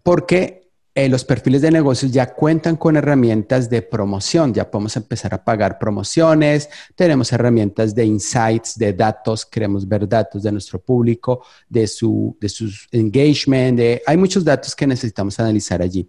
[0.03, 5.33] porque eh, los perfiles de negocios ya cuentan con herramientas de promoción, ya podemos empezar
[5.33, 11.43] a pagar promociones, tenemos herramientas de insights, de datos, queremos ver datos de nuestro público,
[11.67, 16.07] de su de sus engagement, de, hay muchos datos que necesitamos analizar allí.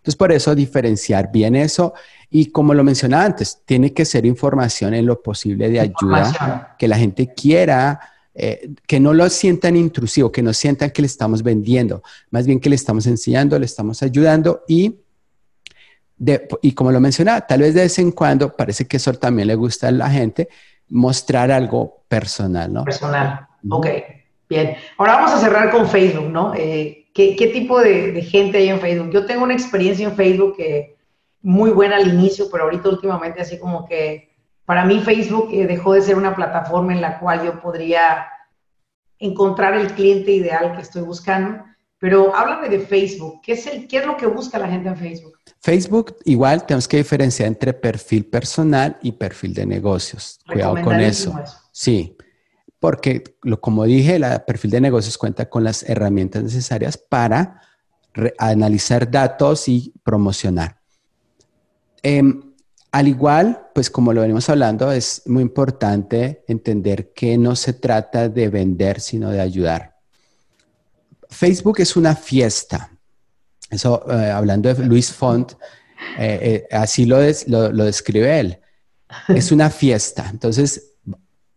[0.00, 1.92] Entonces, por eso diferenciar bien eso.
[2.30, 6.88] Y como lo mencionaba antes, tiene que ser información en lo posible de ayuda, que
[6.88, 8.00] la gente quiera,
[8.32, 12.60] eh, que no lo sientan intrusivo, que no sientan que le estamos vendiendo, más bien
[12.60, 15.00] que le estamos enseñando, le estamos ayudando y,
[16.62, 19.56] y como lo mencionaba, tal vez de vez en cuando, parece que eso también le
[19.56, 20.48] gusta a la gente,
[20.88, 22.84] mostrar algo personal, ¿no?
[22.84, 23.86] Personal, ok,
[24.48, 24.76] bien.
[24.96, 26.54] Ahora vamos a cerrar con Facebook, ¿no?
[26.54, 29.12] Eh, ¿Qué, tipo de, gente hay en Facebook?
[29.12, 30.96] Yo tengo una experiencia en Facebook que
[31.42, 34.30] muy buena al inicio, pero ahorita últimamente así como que
[34.64, 38.26] para mí Facebook eh, dejó de ser una plataforma en la cual yo podría
[39.18, 41.64] encontrar el cliente ideal que estoy buscando.
[41.98, 43.40] Pero háblame de Facebook.
[43.42, 45.34] ¿Qué es, el, ¿Qué es lo que busca la gente en Facebook?
[45.60, 50.38] Facebook, igual tenemos que diferenciar entre perfil personal y perfil de negocios.
[50.46, 51.38] Cuidado con eso.
[51.72, 52.16] Sí
[52.80, 57.62] porque, lo, como dije, el perfil de negocios cuenta con las herramientas necesarias para
[58.38, 60.80] analizar datos y promocionar.
[62.02, 62.42] Em,
[62.90, 68.28] al igual, pues como lo venimos hablando, es muy importante entender que no se trata
[68.28, 69.96] de vender, sino de ayudar.
[71.28, 72.90] Facebook es una fiesta.
[73.70, 75.52] Eso, eh, hablando de Luis Font,
[76.18, 78.58] eh, eh, así lo, lo describe él.
[79.28, 80.28] Es una fiesta.
[80.30, 80.89] Entonces,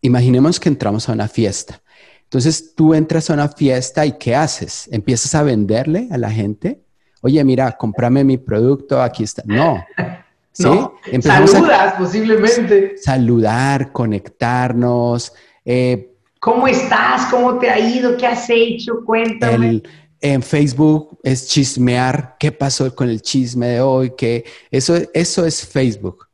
[0.04, 1.82] imaginemos que entramos a una fiesta.
[2.24, 4.88] Entonces tú entras a una fiesta y ¿qué haces?
[4.92, 6.82] ¿Empiezas a venderle a la gente?
[7.22, 9.44] Oye, mira, cómprame mi producto, aquí está.
[9.46, 9.84] No.
[10.52, 10.68] ¿Sí?
[11.22, 12.96] saludas posiblemente.
[12.98, 15.34] Saludar, conectarnos.
[15.66, 17.32] Eh, ¿Cómo estás?
[17.32, 18.18] ¿Cómo te ha ido?
[18.18, 19.04] ¿Qué has hecho?
[19.06, 19.82] Cuéntame.
[20.20, 22.36] en Facebook es chismear.
[22.38, 24.12] ¿Qué pasó con el chisme de hoy?
[24.16, 26.28] Que eso, eso es Facebook.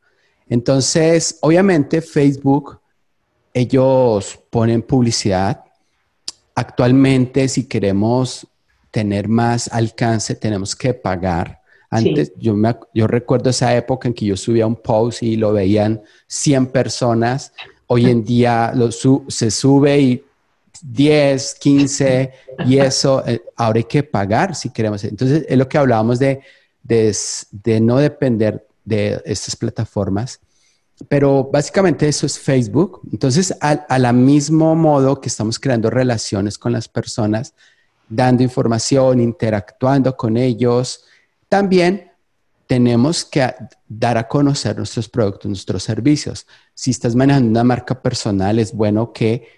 [0.48, 2.79] Entonces, obviamente Facebook
[3.52, 5.64] ellos ponen publicidad.
[6.54, 8.46] Actualmente, si queremos
[8.90, 11.60] tener más alcance, tenemos que pagar.
[11.90, 15.52] Antes, yo, me, yo recuerdo esa época en que yo subía un post y lo
[15.52, 17.52] veían 100 personas.
[17.86, 20.24] Hoy en día lo se sube y
[20.82, 22.32] 10, 15
[22.66, 25.02] y eso, eh, ahora hay que pagar si queremos.
[25.02, 26.40] Entonces, es lo que hablábamos de,
[26.82, 27.16] de,
[27.50, 30.40] de no depender de estas plataformas
[31.08, 33.00] pero básicamente eso es Facebook.
[33.12, 37.54] Entonces, a, la mismo modo que estamos creando relaciones con las personas,
[38.08, 41.04] dando información, interactuando con ellos,
[41.48, 42.10] también
[42.66, 43.52] tenemos que
[43.88, 46.46] dar a conocer nuestros productos, nuestros servicios.
[46.74, 49.48] Si estás manejando una marca personal, es bueno que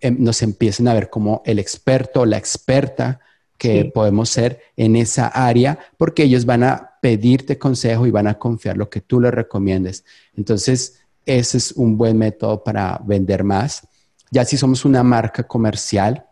[0.00, 3.20] em, nos empiecen a ver como el experto o la experta
[3.60, 8.38] que podemos ser en esa área, porque ellos van a pedirte consejo y van a
[8.38, 10.02] confiar lo que tú les recomiendes.
[10.34, 13.86] Entonces, ese es un buen método para vender más.
[14.30, 16.24] Ya si somos una marca comercial,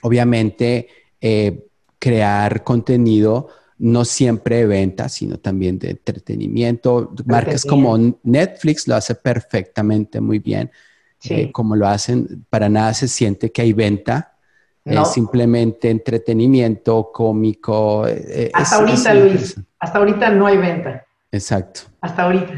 [0.00, 0.88] obviamente
[1.20, 1.66] eh,
[1.98, 7.12] crear contenido no siempre de venta, sino también de entretenimiento.
[7.26, 10.70] Marcas como Netflix lo hace perfectamente muy bien.
[11.28, 14.31] Eh, como lo hacen, para nada se siente que hay venta
[14.84, 18.06] es simplemente entretenimiento cómico.
[18.08, 21.04] Eh, hasta ahorita, Luis, hasta ahorita no hay venta.
[21.30, 21.82] Exacto.
[22.00, 22.52] Hasta ahorita.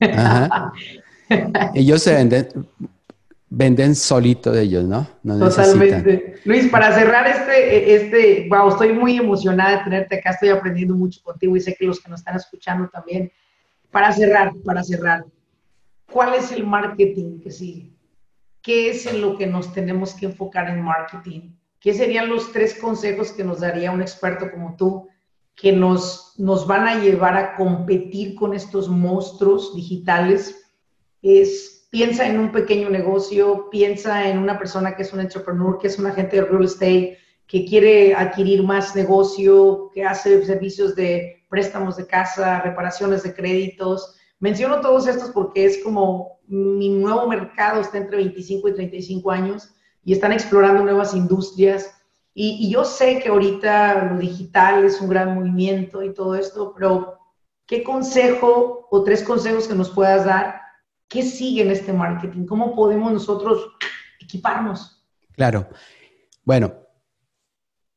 [1.74, 2.48] ellos se venden,
[3.48, 5.06] venden solito de ellos, ¿no?
[5.38, 6.34] Totalmente.
[6.44, 11.22] Luis, para cerrar este, este, wow, estoy muy emocionada de tenerte acá, estoy aprendiendo mucho
[11.22, 13.32] contigo y sé que los que nos están escuchando también.
[13.90, 15.24] Para cerrar, para cerrar,
[16.12, 17.90] ¿cuál es el marketing que sigue?
[18.60, 21.52] ¿Qué es en lo que nos tenemos que enfocar en marketing?
[21.80, 25.08] ¿Qué serían los tres consejos que nos daría un experto como tú
[25.54, 30.72] que nos, nos van a llevar a competir con estos monstruos digitales?
[31.22, 35.86] Es, piensa en un pequeño negocio, piensa en una persona que es un entrepreneur, que
[35.86, 41.44] es un agente de real estate, que quiere adquirir más negocio, que hace servicios de
[41.48, 44.16] préstamos de casa, reparaciones de créditos.
[44.38, 49.74] Menciono todos estos porque es como mi nuevo mercado está entre 25 y 35 años
[50.04, 51.94] y están explorando nuevas industrias.
[52.34, 57.18] Y, yo sé que ahorita lo digital es un gran movimiento y todo esto, pero
[57.66, 60.60] ¿qué consejo o tres consejos que nos puedas dar?
[61.08, 62.46] ¿Qué sigue en este marketing?
[62.46, 63.66] ¿Cómo podemos nosotros
[64.20, 65.04] equiparnos?
[65.32, 65.68] Claro.
[66.44, 66.72] Bueno,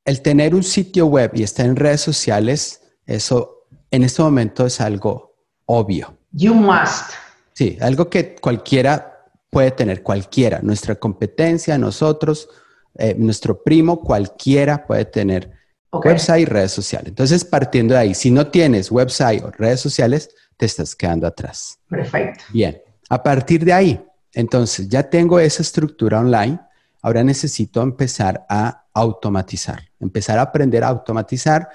[0.06, 4.80] el tener un sitio web y estar en redes sociales Eso en este momento es
[4.80, 5.36] algo
[5.66, 6.18] obvio.
[6.32, 7.14] You must.
[7.54, 9.11] Sí, algo que cualquiera
[9.52, 10.62] puede tener, cualquiera.
[10.64, 12.50] Nuestra competencia, nosotros,
[12.96, 15.52] eh, nuestro primo, cualquiera puede tener
[15.92, 17.10] website y redes sociales.
[17.10, 21.78] Entonces, partiendo de ahí, si no tienes website o redes sociales, te estás quedando atrás.
[21.90, 22.46] Perfecto.
[22.54, 26.60] Bien, a partir de ahí, entonces ya tengo esa estructura online,
[27.02, 31.68] ahora necesito empezar a automatizar, empezar a aprender a automatizar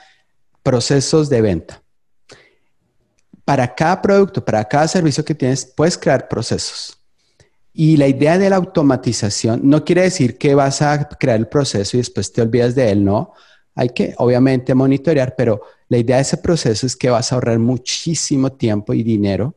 [0.62, 1.82] procesos de venta.
[3.44, 6.95] Para cada producto, para cada servicio que tienes, puedes crear procesos.
[7.78, 11.98] Y la idea de la automatización no quiere decir que vas a crear el proceso
[11.98, 13.34] y después te olvidas de él, no.
[13.74, 15.60] Hay que obviamente monitorear, pero
[15.90, 19.56] la idea de ese proceso es que vas a ahorrar muchísimo tiempo y dinero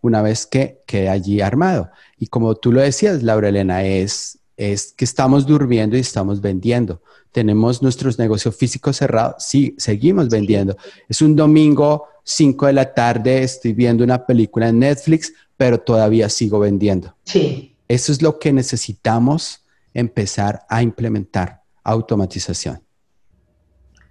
[0.00, 1.90] una vez que quede allí armado.
[2.18, 7.02] Y como tú lo decías, Laura Elena, es, es que estamos durmiendo y estamos vendiendo.
[7.32, 10.74] Tenemos nuestros negocios físicos cerrados, sí, seguimos vendiendo.
[11.06, 16.30] Es un domingo, 5 de la tarde, estoy viendo una película en Netflix, pero todavía
[16.30, 17.14] sigo vendiendo.
[17.24, 17.76] Sí.
[17.88, 22.80] Eso es lo que necesitamos empezar a implementar, automatización.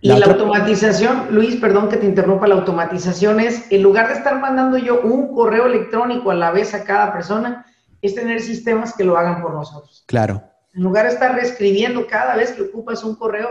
[0.01, 4.39] Y la, automatización, Luis, perdón que te interrumpa, la automatización es, en lugar de estar
[4.39, 7.65] mandando yo un correo electrónico a la vez a cada persona,
[8.01, 10.03] es tener sistemas que lo hagan por nosotros.
[10.05, 10.43] Claro.
[10.73, 13.49] En lugar de estar reescribiendo cada vez que ocupas un correo,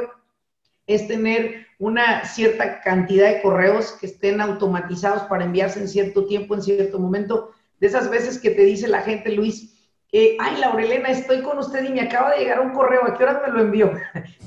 [0.87, 6.55] es tener una cierta cantidad de correos que estén automatizados para enviarse en cierto tiempo,
[6.55, 7.51] en cierto momento.
[7.81, 9.77] De esas veces que te dice la gente, Luis,
[10.39, 13.43] ay, Laurelena, estoy con usted y me acaba de llegar un correo, ¿a qué hora
[13.47, 13.93] me lo envió?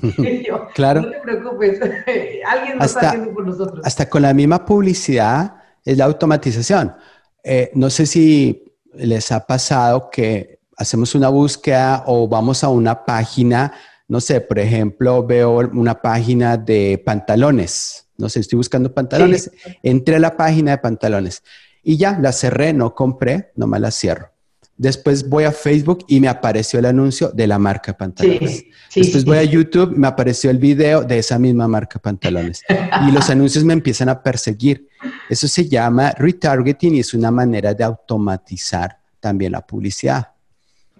[0.74, 1.02] claro.
[1.02, 1.80] No te preocupes,
[2.46, 3.80] alguien lo está haciendo por nosotros.
[3.84, 6.94] Hasta con la misma publicidad es la automatización.
[7.42, 8.64] Eh, no sé si
[8.94, 13.72] les ha pasado que hacemos una búsqueda o vamos a una página,
[14.08, 19.50] no sé, por ejemplo, veo una página de pantalones, no sé, estoy buscando pantalones,
[19.82, 21.42] entré a la página de pantalones
[21.82, 24.30] y ya, la cerré, no compré, no me la cierro.
[24.76, 28.64] Después voy a Facebook y me apareció el anuncio de la marca pantalones.
[28.94, 32.62] Después voy a YouTube y me apareció el video de esa misma marca pantalones.
[33.06, 34.88] y los anuncios me empiezan a perseguir.
[35.28, 40.28] Eso se llama retargeting y es una manera de automatizar también la publicidad.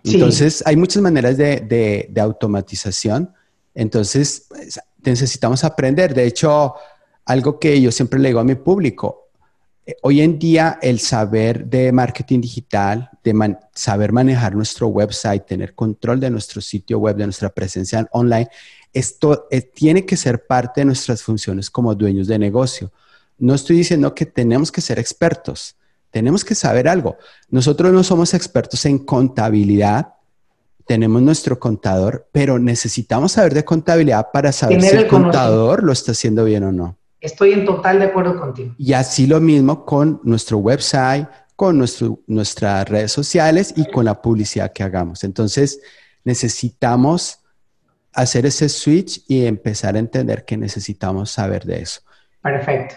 [0.05, 3.33] Entonces, hay muchas maneras de, de automatización.
[3.75, 4.47] Entonces,
[5.03, 6.13] necesitamos aprender.
[6.13, 6.75] De hecho,
[7.25, 9.30] algo que yo siempre le digo a mi público,
[10.03, 16.21] hoy en día el saber de marketing digital, de saber manejar nuestro website, tener control
[16.21, 18.49] de nuestro sitio web, de nuestra presencia online,
[18.93, 22.93] esto eh, tiene que ser parte de nuestras funciones como dueños de negocio.
[23.39, 25.77] No estoy diciendo que tenemos que ser expertos,
[26.11, 27.17] tenemos que saber algo.
[27.49, 30.15] Nosotros no somos expertos en contabilidad,
[30.87, 36.13] tenemos nuestro contador, pero necesitamos saber de contabilidad para saber si el contador lo está
[36.13, 37.00] haciendo bien o no.
[37.21, 38.75] Estoy en total de acuerdo contigo.
[38.79, 44.23] Y así lo mismo con nuestro website, con nuestro, nuestras redes sociales y con la
[44.23, 45.25] publicidad que hagamos.
[45.25, 45.81] Entonces,
[46.25, 47.41] necesitamos
[48.13, 52.01] hacer ese switch y empezar a entender que necesitamos saber de eso.
[52.43, 52.95] Perfecto.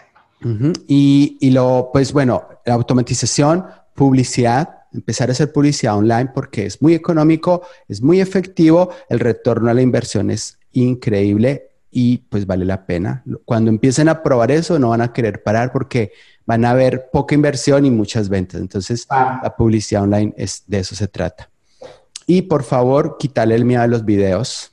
[0.87, 6.81] y, y, lo, pues bueno, la automatización, publicidad, empezar a hacer publicidad online porque es
[6.81, 12.65] muy económico, es muy efectivo, el retorno a la inversión es increíble y pues vale
[12.65, 13.23] la pena.
[13.45, 16.11] Cuando empiecen a probar eso, no van a querer parar porque
[16.45, 18.59] van a haber poca inversión y muchas ventas.
[18.59, 21.49] Entonces, la publicidad online es de eso se trata.
[22.25, 24.71] Y por favor, quítale el miedo a los videos.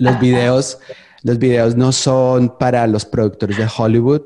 [0.00, 0.78] Los, videos,
[1.22, 4.22] los videos no son para los productores de Hollywood.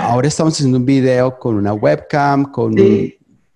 [0.00, 2.74] Ahora estamos haciendo un video con una webcam, con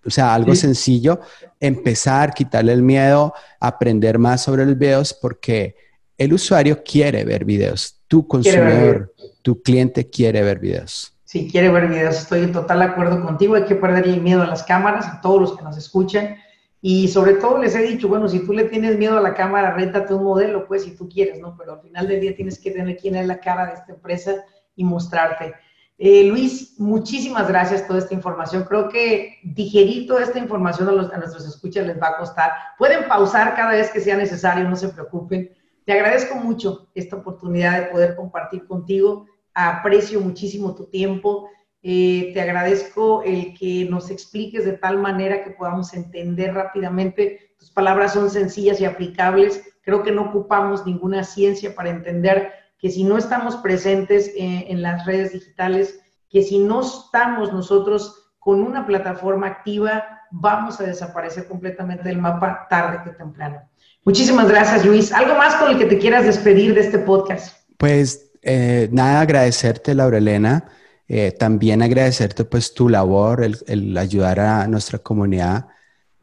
[0.05, 1.21] o sea, algo sencillo.
[1.61, 5.77] Empezar, quitarle el miedo, aprender más sobre los videos porque
[6.23, 9.13] el usuario quiere ver videos, tu consumidor,
[9.43, 11.17] tu cliente quiere ver videos.
[11.25, 14.47] Sí, quiere ver videos, estoy en total acuerdo contigo, hay que perder el miedo a
[14.47, 16.37] las cámaras, a todos los que nos escuchan.
[16.81, 19.73] Y sobre todo les he dicho, bueno, si tú le tienes miedo a la cámara,
[19.75, 21.57] réntate un modelo, pues, si tú quieres, ¿no?
[21.57, 24.45] Pero al final del día tienes que tener quién es la cara de esta empresa
[24.77, 25.55] y mostrarte.
[25.99, 28.65] Eh, Luis, muchísimas gracias por toda esta información.
[28.65, 32.51] Creo que digerir toda esta información a, los, a nuestros escuchas les va a costar.
[32.79, 35.51] Pueden pausar cada vez que sea necesario, no se preocupen
[35.85, 39.27] te agradezco mucho esta oportunidad de poder compartir contigo.
[39.55, 41.49] Aprecio muchísimo tu tiempo.
[41.83, 47.55] Eh, te agradezco el que nos expliques de tal manera que podamos entender rápidamente.
[47.59, 49.63] Tus palabras son sencillas y aplicables.
[49.83, 54.83] Creo que no ocupamos ninguna ciencia para entender que si no estamos presentes eh, en
[54.83, 61.47] las redes digitales, que si no estamos nosotros con una plataforma activa, vamos a desaparecer
[61.47, 63.69] completamente del mapa tarde que temprano.
[64.05, 65.13] Muchísimas gracias, Luis.
[65.13, 67.57] ¿Algo más con el que te quieras despedir de este podcast?
[67.77, 70.65] Pues eh, nada, agradecerte, Laura Elena.
[71.07, 75.69] Eh, también agradecerte pues tu labor, el, ayudar a nuestra comunidad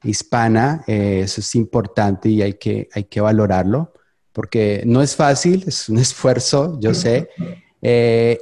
[0.04, 0.84] hispana.
[0.88, 3.94] Eh, eso es importante y hay que, hay que valorarlo
[4.34, 7.30] porque no es fácil, es un esfuerzo, yo sé.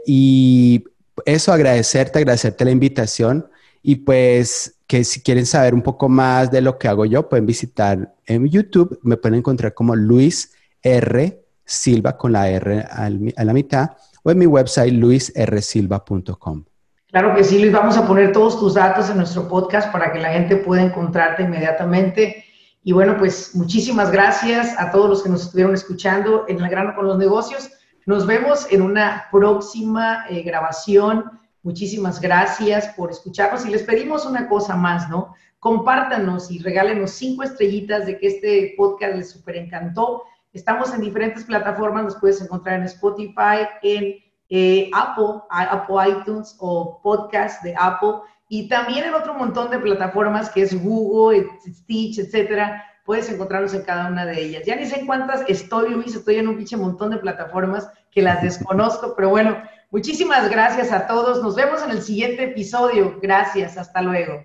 [0.06, 0.84] y
[1.26, 3.48] eso, agradecerte, agradecerte la invitación.
[3.84, 7.46] Y pues que si quieren saber un poco más de lo que hago yo, pueden
[7.46, 11.44] visitar en YouTube, me pueden encontrar como Luis R.
[11.66, 13.92] Silva con la R a la mitad
[14.24, 16.64] o en mi website luisrsilva.com.
[17.10, 20.20] Claro que sí, Luis, vamos a poner todos tus datos en nuestro podcast para que
[20.20, 22.46] la gente pueda encontrarte inmediatamente.
[22.84, 26.96] Y bueno, pues muchísimas gracias a todos los que nos estuvieron escuchando en El Grano
[26.96, 27.70] con los Negocios.
[28.06, 31.26] Nos vemos en una próxima eh, grabación
[31.68, 35.36] Muchísimas gracias por escucharnos y les pedimos una cosa más, ¿no?
[35.60, 40.24] Compártanos y regálenos cinco estrellitas de que este podcast les super encantó.
[40.54, 44.16] Estamos en diferentes plataformas, nos puedes encontrar en Spotify, en
[44.48, 48.14] eh, Apple, Apple iTunes o podcast de Apple
[48.48, 52.82] y también en otro montón de plataformas que es Google, Stitch, etcétera.
[53.04, 54.64] Puedes encontrarnos en cada una de ellas.
[54.66, 58.42] Ya ni sé cuántas estoy, Luis, estoy en un pinche montón de plataformas que las
[58.42, 59.58] desconozco, pero bueno,
[59.90, 61.42] Muchísimas gracias a todos.
[61.42, 63.20] Nos vemos en el siguiente episodio.
[63.22, 63.78] Gracias.
[63.78, 64.44] Hasta luego.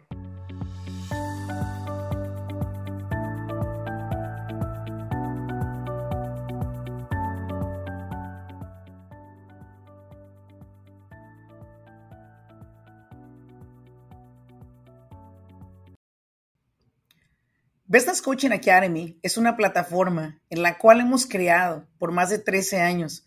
[17.84, 22.80] Business Coaching Academy es una plataforma en la cual hemos creado por más de 13
[22.80, 23.26] años